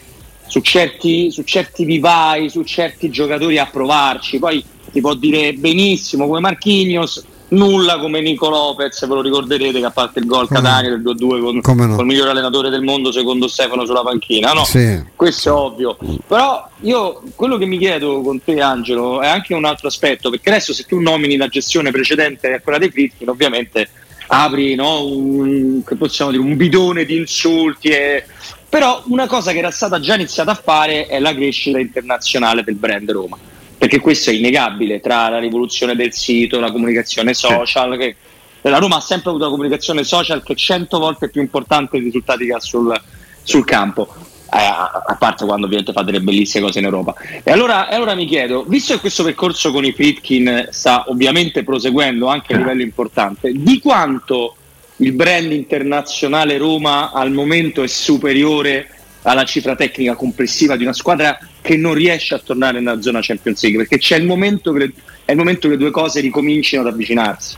su 0.46 0.60
certi, 0.60 1.30
su 1.30 1.42
certi 1.42 1.84
vivai, 1.84 2.48
su 2.48 2.62
certi 2.62 3.10
giocatori 3.10 3.58
a 3.58 3.66
provarci. 3.66 4.38
Poi 4.38 4.64
si 4.92 5.00
può 5.00 5.14
dire 5.14 5.52
benissimo 5.54 6.26
come 6.26 6.40
Marquinhos, 6.40 7.24
nulla 7.48 7.98
come 7.98 8.20
Nico 8.20 8.48
Lopez, 8.48 9.06
ve 9.06 9.14
lo 9.14 9.20
ricorderete 9.22 9.78
che 9.78 9.84
a 9.84 9.90
parte 9.90 10.20
il 10.20 10.26
gol 10.26 10.46
Come- 10.46 10.60
Catania 10.60 10.90
del 10.90 11.02
2-2 11.02 11.60
con, 11.60 11.76
no. 11.76 11.96
col 11.96 12.06
miglior 12.06 12.28
allenatore 12.28 12.70
del 12.70 12.82
mondo 12.82 13.12
secondo 13.12 13.48
Stefano 13.48 13.84
sulla 13.84 14.02
panchina, 14.02 14.52
no? 14.52 14.64
Sì. 14.64 15.02
Questo 15.14 15.48
è 15.48 15.52
ovvio. 15.52 15.96
Però 16.26 16.68
io 16.80 17.22
quello 17.34 17.56
che 17.56 17.66
mi 17.66 17.78
chiedo 17.78 18.20
con 18.20 18.42
te 18.42 18.60
Angelo 18.60 19.20
è 19.20 19.28
anche 19.28 19.54
un 19.54 19.64
altro 19.64 19.88
aspetto, 19.88 20.30
perché 20.30 20.50
adesso 20.50 20.72
se 20.72 20.84
tu 20.84 21.00
nomini 21.00 21.36
la 21.36 21.48
gestione 21.48 21.90
precedente 21.90 22.54
a 22.54 22.60
quella 22.60 22.78
dei 22.78 22.90
Fritkin, 22.90 23.28
ovviamente 23.28 23.88
apri 24.28 24.74
no, 24.74 25.04
un, 25.04 25.82
che 25.84 25.96
possiamo 25.96 26.30
dire, 26.30 26.42
un 26.42 26.56
bidone 26.56 27.04
di 27.04 27.16
insulti. 27.16 27.88
e- 27.88 28.24
Però 28.68 29.02
una 29.06 29.26
cosa 29.26 29.52
che 29.52 29.58
era 29.58 29.70
stata 29.70 30.00
già 30.00 30.14
iniziata 30.14 30.52
a 30.52 30.60
fare 30.62 31.06
è 31.06 31.18
la 31.18 31.34
crescita 31.34 31.78
internazionale 31.78 32.62
del 32.62 32.76
brand 32.76 33.10
Roma. 33.10 33.38
Perché 33.78 34.00
questo 34.00 34.30
è 34.30 34.32
innegabile 34.32 35.00
tra 35.00 35.28
la 35.28 35.38
rivoluzione 35.38 35.94
del 35.94 36.12
sito, 36.12 36.58
la 36.58 36.72
comunicazione 36.72 37.34
social. 37.34 37.96
Che 37.98 38.16
la 38.62 38.78
Roma 38.78 38.96
ha 38.96 39.00
sempre 39.00 39.30
avuto 39.30 39.44
una 39.44 39.54
comunicazione 39.54 40.02
social 40.02 40.42
che 40.42 40.54
è 40.54 40.56
cento 40.56 40.98
volte 40.98 41.28
più 41.28 41.40
importante 41.40 41.96
dei 41.96 42.06
risultati 42.06 42.46
che 42.46 42.52
ha 42.54 42.60
sul, 42.60 42.98
sul 43.42 43.64
campo. 43.64 44.08
Eh, 44.52 44.58
a 44.58 44.96
a 45.06 45.14
parte 45.16 45.44
quando 45.44 45.66
ovviamente 45.66 45.92
fa 45.92 46.02
delle 46.02 46.20
bellissime 46.20 46.66
cose 46.66 46.78
in 46.78 46.84
Europa. 46.84 47.14
E 47.42 47.50
allora, 47.50 47.88
allora 47.88 48.14
mi 48.14 48.26
chiedo, 48.26 48.64
visto 48.66 48.94
che 48.94 49.00
questo 49.00 49.24
percorso 49.24 49.72
con 49.72 49.84
i 49.84 49.92
Fritkin 49.92 50.68
sta 50.70 51.04
ovviamente 51.08 51.64
proseguendo 51.64 52.26
anche 52.26 52.54
a 52.54 52.58
livello 52.58 52.82
importante, 52.82 53.52
di 53.52 53.80
quanto 53.80 54.56
il 54.96 55.12
brand 55.12 55.52
internazionale 55.52 56.58
Roma 56.58 57.12
al 57.12 57.32
momento 57.32 57.82
è 57.82 57.86
superiore 57.86 58.88
alla 59.22 59.44
cifra 59.44 59.74
tecnica 59.74 60.14
complessiva 60.14 60.76
di 60.76 60.82
una 60.84 60.92
squadra 60.92 61.38
che 61.60 61.76
non 61.76 61.94
riesce 61.94 62.34
a 62.34 62.38
tornare 62.38 62.80
nella 62.80 63.00
zona 63.00 63.20
Champions 63.22 63.62
League? 63.62 63.80
Perché 63.80 63.98
c'è 63.98 64.16
il 64.16 64.26
momento 64.26 64.72
che 64.72 64.78
le, 64.78 64.92
è 65.24 65.32
il 65.32 65.38
momento 65.38 65.68
che 65.68 65.74
le 65.74 65.80
due 65.80 65.90
cose 65.90 66.20
ricomincino 66.20 66.82
ad 66.82 66.88
avvicinarsi. 66.88 67.56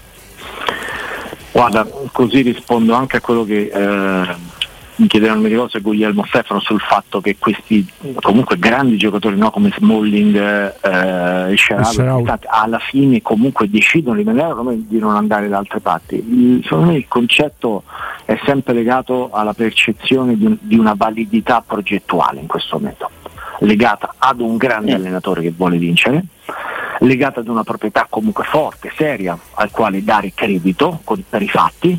Guarda, 1.50 1.86
così 2.12 2.42
rispondo 2.42 2.92
anche 2.94 3.16
a 3.16 3.20
quello 3.20 3.44
che 3.44 3.70
eh, 3.72 4.56
mi 4.98 5.06
chiedevano 5.06 5.40
mi 5.40 5.48
ricordo 5.48 5.80
Guglielmo 5.80 6.24
Stefano 6.26 6.60
sul 6.60 6.80
fatto 6.80 7.20
che 7.20 7.36
questi 7.38 7.86
comunque 8.20 8.58
grandi 8.58 8.96
giocatori 8.96 9.36
no, 9.36 9.50
come 9.50 9.70
Smalling 9.76 10.36
eh, 10.36 11.52
e 11.52 11.56
Sharawi, 11.56 11.84
Shaarawy. 11.94 12.24
alla 12.46 12.78
fine 12.78 13.22
comunque 13.22 13.68
decidono 13.70 14.16
di 14.16 14.22
rimanere 14.22 14.50
a 14.50 14.54
Roma 14.54 14.72
e 14.72 14.82
di 14.86 14.98
non 14.98 15.14
andare 15.14 15.48
da 15.48 15.58
altre 15.58 15.80
parti. 15.80 16.16
Il- 16.16 16.62
secondo 16.64 16.86
me 16.90 16.96
il 16.96 17.06
concetto 17.08 17.84
è 18.24 18.38
sempre 18.44 18.72
legato 18.74 19.30
alla 19.32 19.54
percezione 19.54 20.36
di, 20.36 20.44
un- 20.46 20.58
di 20.60 20.76
una 20.76 20.94
validità 20.96 21.62
progettuale 21.64 22.40
in 22.40 22.46
questo 22.48 22.78
momento, 22.78 23.08
legata 23.60 24.14
ad 24.18 24.40
un 24.40 24.56
grande 24.56 24.94
allenatore 24.94 25.42
che 25.42 25.52
vuole 25.56 25.78
vincere, 25.78 26.24
legata 27.00 27.38
ad 27.40 27.46
una 27.48 27.62
proprietà 27.62 28.06
comunque 28.10 28.42
forte, 28.44 28.92
seria, 28.96 29.38
al 29.54 29.70
quale 29.70 30.02
dare 30.02 30.32
credito 30.34 31.00
con- 31.04 31.22
per 31.28 31.42
i 31.42 31.48
fatti 31.48 31.96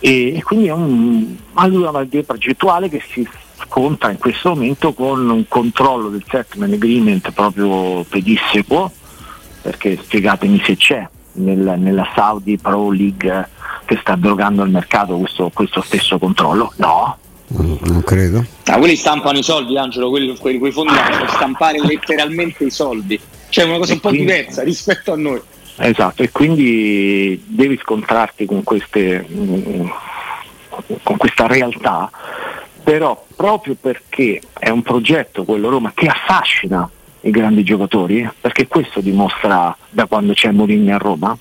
e, 0.00 0.36
e 0.36 0.42
quindi 0.42 0.66
è 0.68 0.72
un, 0.72 1.36
una 1.54 1.90
validità 1.90 2.22
progettuale 2.22 2.88
che 2.88 3.02
si 3.12 3.26
scontra 3.60 4.10
in 4.10 4.18
questo 4.18 4.50
momento 4.50 4.92
con 4.92 5.28
un 5.28 5.44
controllo 5.48 6.08
del 6.08 6.24
settlement 6.28 6.72
agreement 6.74 7.30
proprio 7.32 8.04
pedissequo, 8.08 8.90
perché 9.62 9.98
spiegatemi 10.00 10.62
se 10.64 10.76
c'è 10.76 11.08
nel- 11.32 11.74
nella 11.78 12.08
Saudi 12.14 12.56
Pro 12.56 12.90
League 12.90 13.48
che 13.84 13.98
sta 14.00 14.14
drogando 14.16 14.62
il 14.64 14.70
mercato 14.70 15.16
questo, 15.18 15.50
questo 15.52 15.80
stesso 15.82 16.18
controllo? 16.18 16.72
No, 16.76 17.16
Non 17.48 18.02
credo. 18.04 18.44
Ah, 18.66 18.76
quelli 18.78 18.94
stampano 18.96 19.38
i 19.38 19.42
soldi, 19.42 19.76
Angelo, 19.78 20.10
quelli, 20.10 20.36
quelli- 20.36 20.58
quei 20.58 20.70
fondi 20.72 20.92
vanno 20.94 21.16
per 21.16 21.30
stampare 21.30 21.80
letteralmente 21.80 22.64
i 22.64 22.70
soldi. 22.70 23.18
Cioè 23.48 23.64
una 23.64 23.78
cosa 23.78 23.94
un 23.94 24.00
po' 24.00 24.08
quindi- 24.10 24.26
diversa 24.26 24.62
rispetto 24.62 25.12
a 25.12 25.16
noi. 25.16 25.40
Esatto, 25.80 26.22
e 26.22 26.30
quindi 26.30 27.40
devi 27.46 27.78
scontrarti 27.80 28.46
con, 28.46 28.62
queste, 28.64 29.24
con 31.02 31.16
questa 31.16 31.46
realtà, 31.46 32.10
però 32.82 33.24
proprio 33.36 33.76
perché 33.80 34.40
è 34.58 34.70
un 34.70 34.82
progetto, 34.82 35.44
quello 35.44 35.68
Roma, 35.68 35.92
che 35.94 36.06
affascina 36.08 36.88
i 37.22 37.30
grandi 37.30 37.62
giocatori, 37.62 38.28
perché 38.40 38.66
questo 38.66 39.00
dimostra 39.00 39.76
da 39.90 40.06
quando 40.06 40.32
c'è 40.32 40.50
Mourinho 40.50 40.94
a 40.94 40.98
Roma, 40.98 41.36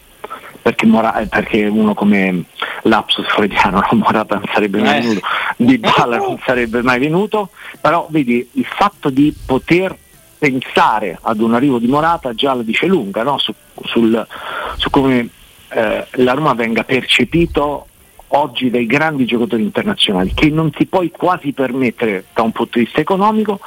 perché, 0.62 0.86
Mora- 0.86 1.18
eh, 1.20 1.28
perché 1.28 1.66
uno 1.66 1.94
come 1.94 2.44
Lapsus 2.84 3.26
Freudiano, 3.28 3.80
no? 3.92 3.98
Morata 3.98 4.36
non 4.36 4.50
sarebbe 4.54 4.82
mai 4.82 4.98
Eh. 4.98 5.02
venuto, 5.02 5.28
Di 5.58 5.78
Bala 5.78 6.18
non 6.18 6.40
sarebbe 6.46 6.82
mai 6.82 7.00
venuto, 7.00 7.50
però 7.82 8.06
vedi 8.10 8.48
il 8.54 8.66
fatto 8.66 9.10
di 9.10 9.34
poter 9.46 9.96
pensare 10.38 11.18
ad 11.22 11.40
un 11.40 11.54
arrivo 11.54 11.80
di 11.80 11.88
Morata 11.88 12.34
già 12.34 12.54
la 12.54 12.64
dice 12.64 12.86
lunga 12.86 13.24
no? 13.24 13.38
su, 13.38 13.54
sul- 13.86 14.28
su 14.76 14.90
come 14.90 15.30
eh, 15.70 16.08
la 16.10 16.34
Roma 16.34 16.54
venga 16.54 16.84
percepito 16.84 17.88
oggi 18.32 18.70
dai 18.70 18.86
grandi 18.86 19.26
giocatori 19.26 19.64
internazionali 19.64 20.34
che 20.34 20.50
non 20.50 20.70
ti 20.72 20.86
puoi 20.86 21.12
quasi 21.12 21.54
permettere 21.54 22.26
da 22.34 22.42
un 22.42 22.52
punto 22.52 22.78
di 22.78 22.86
vista 22.86 23.00
economico 23.00 23.60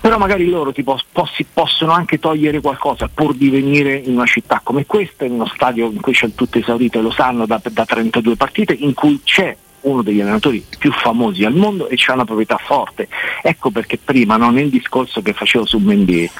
però 0.00 0.16
magari 0.16 0.48
loro 0.48 0.72
ti 0.72 0.82
pos- 0.82 1.04
possi- 1.10 1.46
possono 1.52 1.92
anche 1.92 2.18
togliere 2.18 2.60
qualcosa 2.60 3.10
pur 3.12 3.34
di 3.34 3.50
venire 3.50 3.94
in 3.94 4.14
una 4.14 4.26
città 4.26 4.60
come 4.62 4.86
questa, 4.86 5.24
in 5.24 5.32
uno 5.32 5.46
stadio 5.46 5.90
in 5.90 6.00
cui 6.00 6.12
c'è 6.12 6.34
tutto 6.34 6.58
esaurito 6.58 6.98
e 6.98 7.02
lo 7.02 7.10
sanno 7.10 7.46
da, 7.46 7.60
da 7.62 7.84
32 7.84 8.36
partite, 8.36 8.72
in 8.72 8.94
cui 8.94 9.20
c'è 9.22 9.54
uno 9.82 10.02
degli 10.02 10.20
allenatori 10.20 10.64
più 10.78 10.92
famosi 10.92 11.44
al 11.44 11.54
mondo 11.54 11.88
e 11.88 11.96
c'è 11.96 12.12
una 12.12 12.24
proprietà 12.24 12.58
forte. 12.58 13.08
Ecco 13.42 13.70
perché 13.70 13.98
prima 13.98 14.36
no, 14.36 14.50
nel 14.50 14.68
discorso 14.70 15.22
che 15.22 15.32
facevo 15.32 15.64
su 15.64 15.78
Mendy 15.78 16.30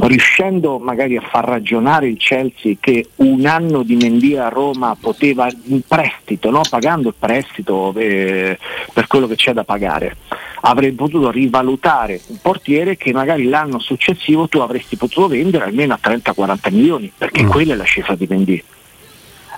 riuscendo 0.00 0.78
magari 0.78 1.16
a 1.16 1.20
far 1.20 1.44
ragionare 1.44 2.08
il 2.08 2.16
Chelsea 2.16 2.76
che 2.80 3.08
un 3.16 3.46
anno 3.46 3.82
di 3.82 3.96
Mendy 3.96 4.36
a 4.36 4.48
Roma 4.48 4.96
poteva 4.98 5.48
in 5.66 5.82
prestito, 5.86 6.50
no? 6.50 6.62
pagando 6.68 7.08
il 7.08 7.14
prestito 7.18 7.92
eh, 7.96 8.58
per 8.92 9.06
quello 9.06 9.26
che 9.26 9.36
c'è 9.36 9.52
da 9.52 9.64
pagare, 9.64 10.16
avrei 10.62 10.92
potuto 10.92 11.30
rivalutare 11.30 12.20
un 12.28 12.38
portiere 12.40 12.96
che 12.96 13.12
magari 13.12 13.44
l'anno 13.44 13.78
successivo 13.78 14.48
tu 14.48 14.58
avresti 14.58 14.96
potuto 14.96 15.28
vendere 15.28 15.64
almeno 15.64 15.94
a 15.94 16.00
30-40 16.02 16.72
milioni, 16.72 17.12
perché 17.16 17.42
Mm. 17.42 17.48
quella 17.48 17.72
è 17.74 17.76
la 17.76 17.84
cifra 17.84 18.14
di 18.14 18.26
Mendy. 18.28 18.64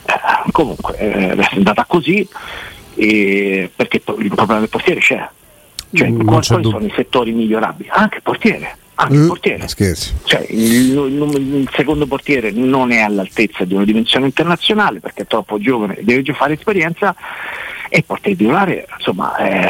Eh, 0.06 0.50
comunque 0.52 0.96
eh, 0.98 1.34
è 1.34 1.48
andata 1.56 1.84
così 1.86 2.26
e- 2.94 3.70
perché 3.74 4.02
il 4.18 4.28
problema 4.34 4.60
del 4.60 4.68
portiere 4.68 5.00
c'è. 5.00 5.28
Cioè, 5.92 6.08
Mm, 6.10 6.26
quali 6.26 6.42
sono 6.44 6.78
i 6.80 6.92
settori 6.94 7.32
migliorabili? 7.32 7.88
Anche 7.92 8.16
il 8.16 8.22
portiere. 8.22 8.76
Anche 8.96 9.14
il 9.14 9.20
Mm, 9.20 9.26
portiere. 9.28 9.68
Scherzi. 9.68 10.14
Cioè, 10.24 10.46
il, 10.50 10.92
il- 10.96 11.54
il 11.60 11.70
secondo 11.74 12.06
portiere 12.06 12.50
non 12.50 12.90
è 12.92 13.00
all'altezza 13.00 13.64
di 13.64 13.74
una 13.74 13.84
dimensione 13.84 14.26
internazionale 14.26 15.00
perché 15.00 15.22
è 15.22 15.26
troppo 15.26 15.58
giovane, 15.58 15.98
deve 16.02 16.22
già 16.22 16.32
fare 16.34 16.54
esperienza 16.54 17.14
e 17.88 17.98
il 17.98 18.04
portiere 18.04 18.36
titolare 18.36 18.86
insomma 18.96 19.36
è, 19.36 19.66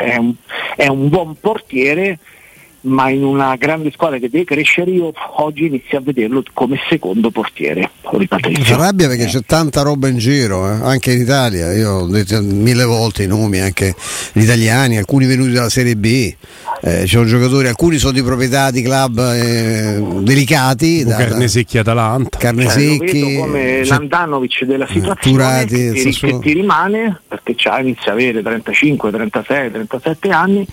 è 0.00 0.16
un, 0.16 0.32
è 0.76 0.86
un 0.86 1.08
buon 1.08 1.36
portiere 1.40 2.18
ma 2.82 3.08
in 3.10 3.24
una 3.24 3.56
grande 3.56 3.90
squadra 3.90 4.18
che 4.18 4.28
deve 4.30 4.44
crescere 4.44 4.90
io 4.90 5.12
oggi 5.36 5.66
inizio 5.66 5.98
a 5.98 6.00
vederlo 6.00 6.42
come 6.52 6.78
secondo 6.88 7.30
portiere 7.30 7.90
Mi 8.10 8.26
fa 8.62 8.76
rabbia 8.76 9.08
perché 9.08 9.26
c'è 9.26 9.40
tanta 9.44 9.82
roba 9.82 10.08
in 10.08 10.16
giro, 10.16 10.66
eh, 10.66 10.78
anche 10.82 11.12
in 11.12 11.20
Italia. 11.20 11.72
Io 11.72 11.90
ho 11.90 12.06
detto 12.06 12.40
mille 12.40 12.84
volte 12.84 13.24
i 13.24 13.26
nomi, 13.26 13.60
anche 13.60 13.94
gli 14.32 14.42
italiani, 14.42 14.96
alcuni 14.96 15.26
venuti 15.26 15.50
dalla 15.50 15.68
Serie 15.68 15.94
B. 15.94 16.34
Eh, 16.80 17.00
ci 17.02 17.08
sono 17.08 17.26
giocatori, 17.26 17.68
alcuni 17.68 17.98
sono 17.98 18.12
di 18.12 18.22
proprietà 18.22 18.70
di 18.70 18.82
club 18.82 19.18
eh, 19.18 20.02
delicati. 20.22 21.04
da- 21.04 21.16
Carne 21.16 21.48
secchi 21.48 21.76
Atalanta. 21.76 22.38
Carne 22.38 22.62
Cioè, 22.64 22.72
lo 22.72 22.78
secchi. 22.80 23.20
vedo 23.20 23.40
come 23.40 23.84
cioè, 23.84 23.98
l'Andanovic 23.98 24.64
della 24.64 24.86
situazione 24.86 25.36
Turati, 25.36 25.74
che, 25.74 25.92
ti, 25.92 26.10
che 26.18 26.38
ti 26.38 26.52
rimane 26.54 27.20
perché 27.28 27.56
inizia 27.80 28.12
a 28.12 28.14
avere 28.14 28.42
35, 28.42 29.10
36, 29.10 29.70
37 29.70 30.28
anni 30.30 30.66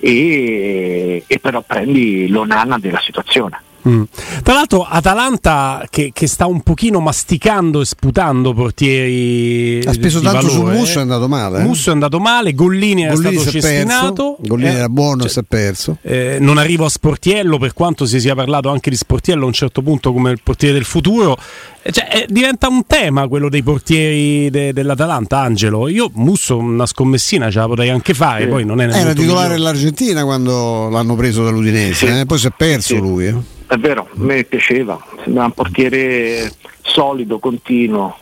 e, 0.00 1.22
e 1.26 1.38
però 1.44 1.60
prendi 1.60 2.26
l'onana 2.28 2.78
della 2.78 3.00
situazione. 3.00 3.60
Mm. 3.86 4.02
Tra 4.42 4.54
l'altro 4.54 4.82
Atalanta 4.88 5.84
che, 5.90 6.10
che 6.12 6.26
sta 6.26 6.46
un 6.46 6.62
pochino 6.62 7.00
masticando 7.00 7.80
e 7.82 7.84
sputando 7.84 8.54
portieri 8.54 9.80
ha 9.86 9.92
speso 9.92 10.18
di 10.20 10.24
tanto 10.24 10.46
valore, 10.46 10.72
su 10.74 10.78
Musso, 10.80 10.98
è 10.98 11.02
andato 11.02 11.28
male. 11.28 11.58
eh. 11.60 11.62
Musso 11.64 11.90
è 11.90 11.92
andato 11.92 12.18
male, 12.18 12.54
Gollini 12.54 13.04
era 13.04 13.14
Gollini 13.14 13.36
stato 13.38 13.48
è 13.48 13.52
perso, 13.52 13.68
cestinato. 13.68 14.36
Gollini 14.40 14.68
Eh, 14.70 14.74
era 14.78 14.88
buono 14.88 15.24
e 15.24 15.28
si 15.28 15.38
è 15.38 15.42
perso. 15.46 15.98
eh, 16.02 16.38
non 16.40 16.58
arrivo 16.58 16.84
a 16.84 16.88
Sportiello 16.88 17.58
per 17.58 17.72
quanto 17.74 18.06
si 18.06 18.20
sia 18.20 18.34
parlato 18.34 18.70
anche 18.70 18.90
di 18.90 18.96
Sportiello 18.96 19.44
a 19.44 19.46
un 19.46 19.52
certo 19.52 19.82
punto 19.82 20.12
come 20.12 20.30
il 20.30 20.40
portiere 20.42 20.74
del 20.74 20.84
futuro 20.84 21.36
Eh, 21.82 21.92
cioè, 21.92 22.08
eh, 22.10 22.26
diventa 22.30 22.68
un 22.68 22.86
tema 22.86 23.28
quello 23.28 23.50
dei 23.50 23.62
portieri 23.62 24.48
de- 24.48 24.72
dell'Atalanta 24.72 25.40
Angelo 25.40 25.88
io 25.88 26.10
Musso 26.14 26.56
una 26.56 26.86
scommessina 26.86 27.50
ce 27.50 27.58
la 27.58 27.66
potrei 27.66 27.90
anche 27.90 28.14
fare 28.14 28.44
Sì. 28.44 28.48
poi 28.48 28.64
non 28.64 28.80
è 28.80 28.88
Era 28.88 29.12
titolare 29.12 29.54
dell'Argentina 29.54 30.24
quando 30.24 30.88
l'hanno 30.88 31.14
preso 31.14 31.44
dall'Udinese, 31.44 32.06
Sì. 32.06 32.18
eh, 32.20 32.24
poi 32.26 32.38
si 32.38 32.46
è 32.46 32.52
perso 32.56 32.94
Sì. 32.94 33.00
lui. 33.00 33.52
È 33.74 33.76
vero, 33.76 34.02
a 34.02 34.22
me 34.22 34.44
piaceva, 34.44 35.04
sembrava 35.24 35.46
un 35.46 35.52
portiere 35.52 36.48
solido, 36.80 37.40
continuo. 37.40 38.18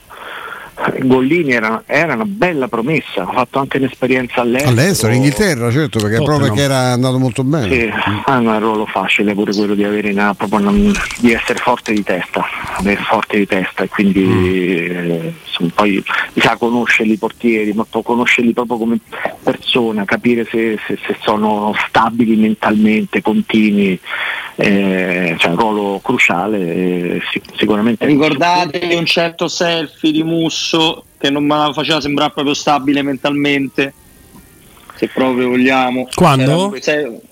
Gollini 1.02 1.52
era, 1.52 1.82
era 1.86 2.14
una 2.14 2.24
bella 2.24 2.68
promessa, 2.68 3.22
ha 3.22 3.32
fatto 3.32 3.58
anche 3.58 3.76
un'esperienza 3.78 4.40
all'estero. 4.40 4.70
All'estero, 4.72 5.12
in 5.12 5.18
Inghilterra, 5.22 5.70
certo, 5.70 5.98
perché 5.98 6.16
Tottenham. 6.16 6.24
proprio 6.38 6.52
che 6.54 6.62
era 6.62 6.78
andato 6.92 7.18
molto 7.18 7.44
bene. 7.44 7.70
Sì, 7.74 7.90
ha 8.24 8.36
un 8.38 8.58
ruolo 8.58 8.86
facile 8.86 9.34
pure 9.34 9.54
quello 9.54 9.74
di 9.74 9.84
avere 9.84 10.10
una- 10.10 10.34
proprio 10.34 10.58
una- 10.68 10.92
di 11.20 11.32
essere 11.32 11.58
forte 11.58 11.92
di 11.92 12.02
testa, 12.02 12.44
avere 12.76 13.00
forte 13.02 13.38
di 13.38 13.46
testa 13.46 13.84
e 13.84 13.88
quindi 13.88 14.22
eh, 14.22 15.32
insomma, 15.46 15.70
poi 15.74 16.02
bisogna 16.32 16.56
conoscerli 16.56 17.12
i 17.12 17.18
portieri, 17.18 17.72
ma 17.72 17.84
poi 17.88 18.02
conoscerli 18.02 18.52
proprio 18.52 18.78
come 18.78 18.98
persona, 19.42 20.04
capire 20.04 20.46
se, 20.50 20.78
se- 20.86 20.98
se 21.06 21.16
sono 21.22 21.74
stabili 21.88 22.36
mentalmente, 22.36 23.20
continui, 23.22 23.98
eh, 24.56 25.34
cioè 25.38 25.50
un 25.50 25.56
ruolo 25.56 26.00
cruciale, 26.02 26.58
eh, 26.58 27.22
sic- 27.32 27.50
sicuramente. 27.56 28.04
Ricordatevi 28.06 28.94
un 28.94 29.06
certo 29.06 29.48
selfie 29.48 30.12
di 30.12 30.22
Musso 30.22 30.71
che 31.18 31.30
non 31.30 31.44
me 31.44 31.56
la 31.56 31.72
faceva 31.72 32.00
sembrare 32.00 32.32
proprio 32.32 32.54
stabile 32.54 33.02
mentalmente, 33.02 33.92
se 34.96 35.08
proprio 35.08 35.48
vogliamo. 35.48 36.08
Quando? 36.14 36.74
Sai- 36.80 37.30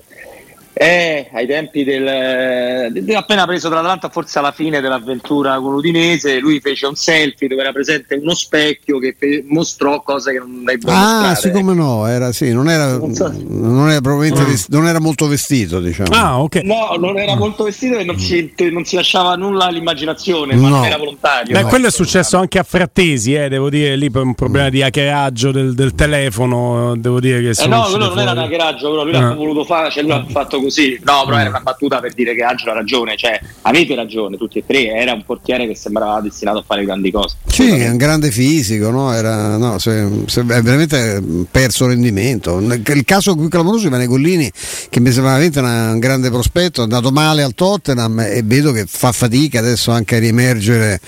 Eh, 0.82 1.28
ai 1.34 1.46
tempi 1.46 1.84
del, 1.84 2.90
de- 2.90 3.04
de- 3.04 3.14
appena 3.14 3.44
preso 3.44 3.68
dall'Atalanta, 3.68 4.08
forse 4.08 4.38
alla 4.38 4.50
fine 4.50 4.80
dell'avventura 4.80 5.58
con 5.60 5.72
l'Udinese, 5.74 6.38
lui 6.38 6.58
fece 6.58 6.86
un 6.86 6.94
selfie 6.94 7.48
dove 7.48 7.60
era 7.60 7.70
presente 7.70 8.14
uno 8.14 8.32
specchio 8.34 8.98
che 8.98 9.14
fe- 9.18 9.44
mostrò 9.46 10.00
cose 10.00 10.32
che 10.32 10.38
non 10.38 10.64
dai 10.64 10.78
buoni 10.78 10.96
Ah, 10.98 11.02
mostrare. 11.28 11.36
sì, 11.36 11.50
come 11.50 11.74
no, 11.74 12.06
era, 12.06 12.32
sì, 12.32 12.50
non, 12.54 12.70
era, 12.70 12.96
Non 12.96 13.12
so. 13.14 13.30
non 13.46 13.90
era 13.90 14.00
probabilmente 14.00 14.42
vest- 14.50 14.70
non 14.70 14.86
era 14.86 15.00
molto 15.00 15.26
vestito, 15.28 15.80
diciamo. 15.80 16.08
ah 16.14 16.40
ok 16.40 16.62
No, 16.62 16.94
non 16.98 17.18
era 17.18 17.36
molto 17.36 17.64
vestito 17.64 17.98
e 17.98 18.04
non 18.04 18.18
si, 18.18 18.50
non 18.72 18.86
si 18.86 18.96
lasciava 18.96 19.34
nulla 19.34 19.66
all'immaginazione, 19.66 20.54
ma 20.56 20.68
No. 20.70 20.76
non 20.76 20.84
era 20.86 20.96
volontario. 20.96 21.52
Beh, 21.60 21.64
quello 21.68 21.88
è 21.88 21.90
successo 21.90 22.38
anche 22.38 22.58
a 22.58 22.62
Frattesi, 22.62 23.34
eh, 23.34 23.50
devo 23.50 23.68
dire, 23.68 23.96
lì 23.96 24.10
per 24.10 24.22
un 24.22 24.34
problema 24.34 24.70
di 24.70 24.80
hackeraggio 24.80 25.50
del, 25.52 25.74
del 25.74 25.94
telefono, 25.94 26.94
devo 26.96 27.20
dire 27.20 27.42
che 27.42 27.50
Eh 27.62 27.66
no, 27.66 27.82
quello 27.82 28.08
non 28.08 28.18
era 28.18 28.30
un 28.30 28.36
fuori. 28.38 28.54
hackeraggio, 28.54 28.88
quello 28.88 29.04
lui 29.04 29.14
Ah. 29.16 29.20
l'ha 29.20 29.34
voluto 29.34 29.64
fare, 29.66 29.90
cioè 29.90 30.02
lui 30.04 30.12
l'ha 30.12 30.24
fatto 30.26 30.56
così. 30.56 30.68
No, 31.02 31.22
però 31.24 31.38
era 31.38 31.48
una 31.48 31.60
battuta 31.60 32.00
per 32.00 32.12
dire 32.14 32.34
che 32.34 32.42
Angelo 32.42 32.70
ha 32.72 32.74
ragione, 32.74 33.16
cioè 33.16 33.38
avete 33.62 33.94
ragione 33.94 34.36
tutti 34.36 34.58
e 34.58 34.64
tre, 34.66 34.88
era 34.94 35.12
un 35.12 35.24
portiere 35.24 35.66
che 35.66 35.74
sembrava 35.74 36.20
destinato 36.20 36.58
a 36.58 36.64
fare 36.66 36.84
grandi 36.84 37.10
cose. 37.10 37.36
Sì, 37.46 37.68
è 37.70 37.88
un 37.88 37.96
grande 37.96 38.30
fisico, 38.30 38.90
no? 38.90 39.12
Era, 39.12 39.56
no, 39.56 39.78
se- 39.78 40.08
se- 40.26 40.40
è 40.40 40.62
veramente 40.62 41.22
perso 41.50 41.86
rendimento. 41.86 42.58
Il 42.58 43.02
caso 43.04 43.34
più 43.34 43.48
clamoroso 43.48 43.88
è 43.88 44.06
Gollini, 44.06 44.50
che 44.88 45.00
mi 45.00 45.10
sembra 45.10 45.32
veramente 45.32 45.58
una- 45.58 45.92
un 45.92 45.98
grande 45.98 46.30
prospetto, 46.30 46.80
è 46.80 46.84
andato 46.84 47.10
male 47.10 47.42
al 47.42 47.54
Tottenham 47.54 48.20
e 48.20 48.42
vedo 48.44 48.72
che 48.72 48.84
fa 48.86 49.12
fatica 49.12 49.58
adesso 49.58 49.90
anche 49.90 50.16
a 50.16 50.18
riemergere 50.18 51.00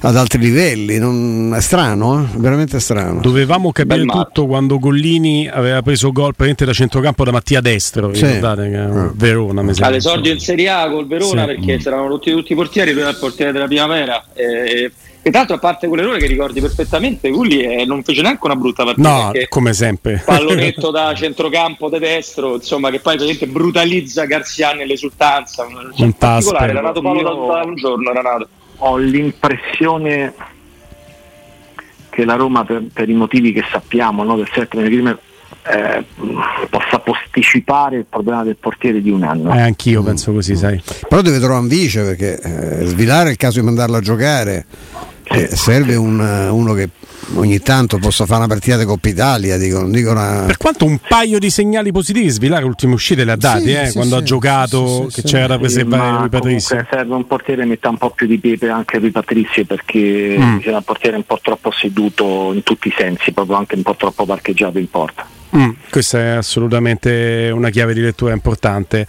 ad 0.00 0.16
altri 0.16 0.38
livelli. 0.40 0.98
Non- 0.98 1.52
è 1.54 1.60
strano, 1.60 2.22
eh? 2.22 2.38
veramente 2.38 2.80
strano. 2.80 3.20
Dovevamo 3.20 3.72
capire 3.72 4.04
tutto 4.04 4.46
quando 4.46 4.78
Gollini 4.78 5.48
aveva 5.48 5.82
preso 5.82 6.12
gol 6.12 6.34
praticamente 6.36 6.64
da 6.64 6.72
centrocampo 6.72 7.24
da 7.24 7.30
Mattia 7.32 7.60
Destro, 7.60 8.14
Sì. 8.14 8.24
ricordate 8.26 8.68
che 8.70 8.76
era 8.76 8.99
Verona 9.14 9.62
mi 9.62 9.68
sembra. 9.68 9.86
All'esordio 9.86 10.32
in 10.32 10.40
Serie 10.40 10.68
A 10.68 10.90
col 10.90 11.06
Verona 11.06 11.42
Sì. 11.42 11.54
perché 11.54 11.76
c'erano 11.78 12.08
tutti, 12.08 12.30
tutti 12.30 12.52
i 12.52 12.56
portieri, 12.56 12.92
lui 12.92 13.02
era 13.02 13.10
il 13.10 13.18
portiere 13.18 13.52
della 13.52 13.66
primavera. 13.66 14.24
E, 14.34 14.92
e 15.22 15.30
tra 15.30 15.40
l'altro, 15.40 15.56
a 15.56 15.58
parte 15.58 15.86
quell'errore 15.86 16.18
che 16.18 16.26
ricordi 16.26 16.60
perfettamente, 16.60 17.30
Gulli 17.30 17.60
eh, 17.60 17.84
non 17.84 18.02
fece 18.02 18.22
neanche 18.22 18.44
una 18.44 18.56
brutta 18.56 18.84
partita. 18.84 19.08
No, 19.08 19.32
come 19.48 19.74
sempre. 19.74 20.22
pallonetto 20.24 20.90
da 20.92 21.12
centrocampo 21.14 21.88
da 21.88 21.98
destro, 21.98 22.54
insomma, 22.54 22.90
che 22.90 23.00
poi 23.00 23.16
praticamente 23.16 23.46
brutalizza 23.46 24.24
Garzia 24.24 24.72
nell'esultanza. 24.72 25.66
Cioè, 25.66 26.04
Un 26.04 26.12
particolare, 26.14 26.70
era 26.70 26.80
nato 26.80 27.02
Paolo 27.02 27.22
da, 27.22 27.54
da 27.54 27.64
un 27.64 27.74
giorno, 27.74 28.10
era 28.10 28.22
nato. 28.22 28.48
Ho 28.78 28.96
l'impressione 28.96 30.32
che 32.08 32.24
la 32.24 32.34
Roma, 32.34 32.64
per, 32.64 32.84
per 32.92 33.08
i 33.08 33.14
motivi 33.14 33.52
che 33.52 33.64
sappiamo 33.70 34.24
no, 34.24 34.36
del 34.36 34.48
settimo 34.52 34.82
eh, 35.62 36.04
possa 36.68 36.98
posticipare 36.98 37.98
il 37.98 38.06
problema 38.08 38.42
del 38.42 38.56
portiere 38.56 39.00
di 39.00 39.10
un 39.10 39.22
anno. 39.22 39.54
Eh, 39.54 39.60
anch'io 39.60 40.02
penso 40.02 40.32
così, 40.32 40.56
sai. 40.56 40.80
Però 41.08 41.20
deve 41.20 41.38
trovare 41.38 41.60
un 41.60 41.68
vice 41.68 42.02
perché 42.02 42.40
eh, 42.40 42.86
svilare 42.86 43.28
è 43.28 43.32
il 43.32 43.36
caso 43.36 43.60
di 43.60 43.64
mandarlo 43.66 43.96
a 43.96 44.00
giocare. 44.00 44.66
Eh, 45.32 45.46
serve 45.54 45.94
un, 45.94 46.20
eh, 46.20 46.48
uno 46.48 46.72
che 46.74 46.88
ogni 47.34 47.60
tanto 47.60 47.98
possa 47.98 48.26
fare 48.26 48.38
una 48.40 48.48
partita 48.48 48.76
di 48.76 48.84
Coppa 48.84 49.08
Italia, 49.08 49.56
dico, 49.58 49.78
non 49.80 49.92
dico 49.92 50.10
una. 50.10 50.42
Per 50.46 50.56
quanto 50.56 50.84
un 50.86 50.98
paio 51.06 51.38
di 51.38 51.50
segnali 51.50 51.92
positivi 51.92 52.28
Svilare 52.28 52.64
ultime 52.64 52.94
uscite 52.94 53.24
le 53.24 53.32
ha 53.32 53.36
dati, 53.36 53.66
Sì, 53.66 53.72
eh, 53.74 53.86
sì, 53.86 53.92
quando 53.94 54.16
sì, 54.16 54.20
ha 54.20 54.24
giocato 54.24 55.04
che 55.06 55.20
sì. 55.20 55.22
c'era 55.22 55.56
da 55.56 55.84
ma 55.84 56.18
lui 56.18 56.28
Patrizio. 56.28 56.84
serve 56.90 57.14
un 57.14 57.26
portiere 57.28 57.62
che 57.62 57.68
metta 57.68 57.88
un 57.90 57.98
po' 57.98 58.10
più 58.10 58.26
di 58.26 58.38
pepe 58.38 58.68
anche 58.70 58.98
lui 58.98 59.10
Patrizio 59.12 59.64
perché 59.64 60.36
Mm. 60.36 60.58
c'è 60.58 60.72
un 60.74 60.82
portiere 60.82 61.16
un 61.16 61.24
po' 61.24 61.38
troppo 61.40 61.70
seduto 61.70 62.50
in 62.52 62.62
tutti 62.64 62.88
i 62.88 62.94
sensi, 62.96 63.30
proprio 63.32 63.56
anche 63.56 63.76
un 63.76 63.82
po' 63.82 63.94
troppo 63.94 64.24
parcheggiato 64.26 64.78
in 64.78 64.90
porta. 64.90 65.24
Mm, 65.56 65.70
questa 65.90 66.18
è 66.18 66.26
assolutamente 66.30 67.50
una 67.52 67.70
chiave 67.70 67.92
di 67.94 68.00
lettura 68.00 68.32
importante 68.32 69.06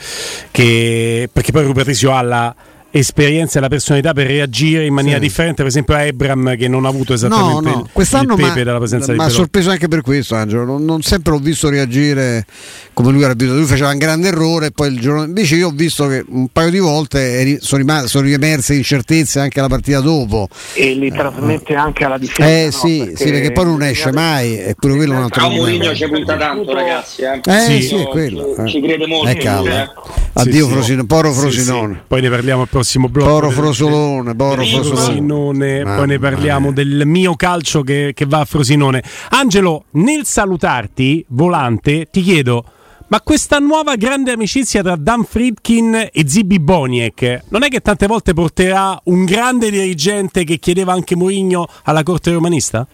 che- 0.52 1.30
perché 1.32 1.52
poi 1.52 1.64
Rui 1.64 1.74
Patrizio 1.74 2.12
ha 2.14 2.22
la, 2.22 2.56
esperienza 2.92 3.58
e 3.58 3.62
la 3.62 3.70
personalità 3.70 4.14
per 4.14 4.28
reagire 4.28 4.86
in 4.86 4.94
maniera 4.94 5.18
Sì. 5.18 5.24
differente, 5.24 5.56
per 5.58 5.68
esempio 5.68 5.96
a 5.96 6.02
Ebram 6.04 6.56
che 6.58 6.68
non 6.68 6.86
ha 6.86 6.90
avuto 6.90 7.12
No, 7.12 7.16
esattamente 7.16 7.70
no, 7.70 7.80
il, 7.86 7.90
quest'anno 7.92 8.34
il 8.36 8.42
ma, 8.42 8.48
pepe 8.50 8.64
della 8.64 8.78
presenza 8.78 9.12
di 9.12 9.18
ma 9.18 9.30
sorpreso 9.30 9.70
anche 9.70 9.88
per 9.88 10.02
questo 10.02 10.36
Angelo, 10.36 10.66
non, 10.66 10.84
non 10.84 11.02
sempre 11.02 11.32
l'ho 11.32 11.40
visto 11.40 11.70
reagire 11.70 12.46
come 12.94 13.12
lui 13.12 13.22
era 13.24 13.32
abituato, 13.32 13.58
lui 13.60 13.68
faceva 13.68 13.92
un 13.92 13.98
grande 13.98 14.28
errore 14.28 14.66
e 14.68 14.72
poi 14.72 14.92
il 14.94 15.00
giorno 15.00 15.24
invece 15.24 15.56
io 15.56 15.68
ho 15.68 15.72
visto 15.72 16.08
che 16.08 16.24
un 16.28 16.48
paio 16.50 16.70
di 16.70 16.80
volte 16.80 17.58
sono, 17.62 17.82
rima- 17.82 18.08
sono 18.08 18.26
riemerse 18.26 18.74
incertezze 18.74 19.40
anche 19.40 19.62
la 19.62 19.68
partita 19.68 20.02
dopo. 20.02 20.50
E 20.74 20.94
li 20.94 21.10
trasmette 21.12 21.74
anche 21.76 22.04
alla 22.04 22.18
difesa. 22.18 22.50
Eh 22.50 22.66
no? 22.66 22.72
sì, 22.72 23.12
sì, 23.16 23.32
perché 23.32 23.52
poi 23.54 23.66
non 23.66 23.84
esce 23.84 24.12
mai 24.12 24.60
e 24.60 24.76
pure 24.78 24.96
quello 24.96 25.14
è 25.14 25.16
un 25.18 25.24
altro 25.24 25.42
Però 25.48 25.54
Mourinho 25.56 25.96
ci 25.96 26.08
punta 26.10 26.36
tanto, 26.36 26.74
ragazzi. 26.74 27.22
Eh, 27.22 27.40
Eh 27.46 27.82
sì, 27.82 27.96
Io- 27.96 28.02
è 28.02 28.08
quello. 28.10 28.56
eh. 28.58 28.68
Ci 28.68 28.82
crede 28.82 29.08
molto. 29.08 29.30
Eh, 29.30 29.38
eh. 29.40 29.90
Addio 30.34 30.54
Sì, 30.54 30.68
sì. 30.68 30.70
Frosino, 30.72 31.06
poro 31.06 31.32
Sì, 31.34 31.40
Frosinone. 31.40 31.94
sì. 31.94 32.00
Poi 32.08 32.22
ne 32.22 32.30
parliamo 32.30 32.62
al 32.62 32.68
prossimo 32.68 32.80
blocco. 33.10 33.30
Poro 33.30 33.48
del- 33.48 33.56
Frosolone, 33.56 34.36
Poro 34.36 34.56
del 34.64 34.68
Frosolone. 34.68 35.84
Poi 35.84 36.08
ne 36.08 36.20
parliamo 36.20 36.72
del 36.72 37.04
mio 37.06 37.36
calcio 37.36 37.82
che, 37.82 38.12
che 38.14 38.26
va 38.26 38.40
a 38.40 38.46
Frosinone. 38.46 39.04
Angelo, 39.30 39.86
nel 39.92 40.26
salutarti, 40.26 41.26
volante, 41.30 42.08
ti 42.12 42.22
chiedo, 42.22 42.64
ma 43.08 43.20
questa 43.22 43.60
nuova 43.60 43.96
grande 43.96 44.32
amicizia 44.32 44.82
tra 44.82 44.96
Dan 44.96 45.26
Friedkin 45.26 46.10
e 46.14 46.24
Zibi 46.26 46.60
Boniek 46.60 47.44
non 47.50 47.64
è 47.64 47.68
che 47.68 47.82
tante 47.82 48.08
volte 48.08 48.34
porterà 48.34 48.98
un 49.06 49.26
grande 49.26 49.70
dirigente 49.70 50.46
che 50.46 50.60
chiedeva 50.60 50.94
anche 50.94 51.18
Mourinho 51.18 51.68
alla 51.84 52.04
corte 52.04 52.32
romanista? 52.32 52.88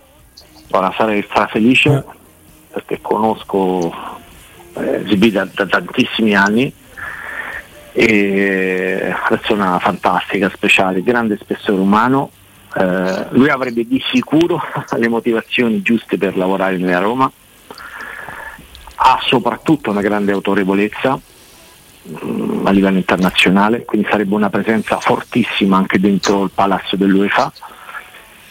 Ora 0.71 0.91
sarei 0.97 1.21
strafelice 1.21 2.03
perché 2.73 2.99
conosco 2.99 3.93
eh, 4.73 5.03
Zibi 5.07 5.29
da, 5.29 5.47
da 5.53 5.67
tantissimi 5.67 6.35
anni 6.35 6.73
e 7.99 8.99
una 9.07 9.25
persona 9.27 9.79
fantastica, 9.79 10.51
speciale, 10.53 11.01
grande 11.01 11.35
spessore 11.41 11.81
umano. 11.81 12.29
Eh, 12.75 13.25
lui 13.31 13.49
avrebbe 13.49 13.87
di 13.87 13.99
sicuro 14.11 14.61
le 14.97 15.07
motivazioni 15.07 15.81
giuste 15.81 16.19
per 16.19 16.37
lavorare 16.37 16.77
nella 16.77 16.99
Roma, 16.99 17.31
ha 18.97 19.19
soprattutto 19.23 19.89
una 19.89 20.01
grande 20.01 20.31
autorevolezza 20.31 21.19
mm, 22.23 22.67
a 22.67 22.69
livello 22.69 22.97
internazionale, 22.97 23.83
quindi 23.83 24.07
sarebbe 24.11 24.35
una 24.35 24.51
presenza 24.51 24.99
fortissima 24.99 25.77
anche 25.77 25.99
dentro 25.99 26.43
il 26.43 26.51
palazzo 26.53 26.97
dell'UEFA 26.97 27.51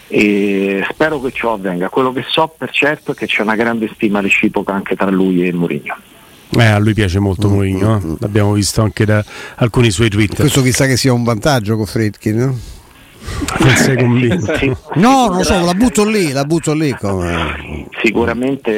e 0.09 0.85
spero 0.90 1.20
che 1.20 1.30
ciò 1.30 1.52
avvenga. 1.52 1.88
Quello 1.88 2.12
che 2.12 2.24
so 2.26 2.52
per 2.59 2.70
certo 2.70 3.12
è 3.12 3.14
che 3.14 3.26
c'è 3.26 3.42
una 3.42 3.54
grande 3.54 3.88
stima 3.94 4.20
reciproca 4.20 4.72
anche 4.72 4.96
tra 4.96 5.09
lui 5.09 5.46
e 5.46 5.52
Mourinho. 5.52 6.15
Eh, 6.50 6.64
a 6.64 6.78
lui 6.78 6.94
piace 6.94 7.18
molto 7.18 7.48
Mourinho, 7.48 7.96
eh. 7.96 8.16
l'abbiamo 8.20 8.52
visto 8.52 8.82
anche 8.82 9.04
da 9.04 9.24
alcuni 9.56 9.90
suoi 9.90 10.09
tweet. 10.09 10.37
Questo 10.37 10.62
chissà 10.62 10.87
che 10.87 10.96
sia 10.96 11.12
un 11.12 11.24
vantaggio 11.24 11.76
con 11.76 11.87
Fredkin, 11.87 12.37
no? 12.37 12.59
Non 13.59 13.74
sei 13.74 13.96
convinto? 13.96 14.52
No, 14.94 15.26
non 15.26 15.38
lo 15.38 15.42
so, 15.42 15.59
la 15.64 15.74
butto 15.74 16.04
lì, 16.04 16.30
la 16.30 16.44
butto 16.44 16.72
lì 16.72 16.94
come... 16.98 17.85
Sicuramente 18.02 18.70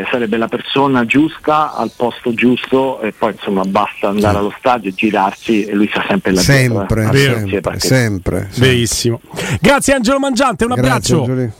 eh, 0.00 0.06
sarebbe 0.10 0.36
la 0.36 0.48
persona 0.48 1.06
giusta 1.06 1.74
al 1.74 1.90
posto 1.96 2.34
giusto 2.34 3.00
e 3.00 3.12
poi 3.12 3.32
insomma 3.32 3.64
basta 3.64 4.08
andare 4.08 4.38
allo 4.38 4.52
stadio, 4.58 4.92
girarsi 4.92 5.64
e 5.64 5.74
lui 5.74 5.88
sa 5.92 6.04
sempre 6.06 6.32
la 6.32 6.40
Sempre, 6.40 7.08
eh. 7.10 7.16
Sì, 7.16 7.48
sempre, 7.48 7.80
sempre. 7.80 8.50
Verissimo. 8.56 9.20
Grazie 9.60 9.94
Angelo 9.94 10.18
Mangiante, 10.18 10.64
un 10.64 10.74
Grazie, 10.74 10.90
abbraccio. 10.90 11.20
Angiolino. 11.20 11.52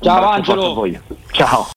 Ciao 0.00 0.30
Angelo. 0.30 0.88
Ciao. 1.30 1.66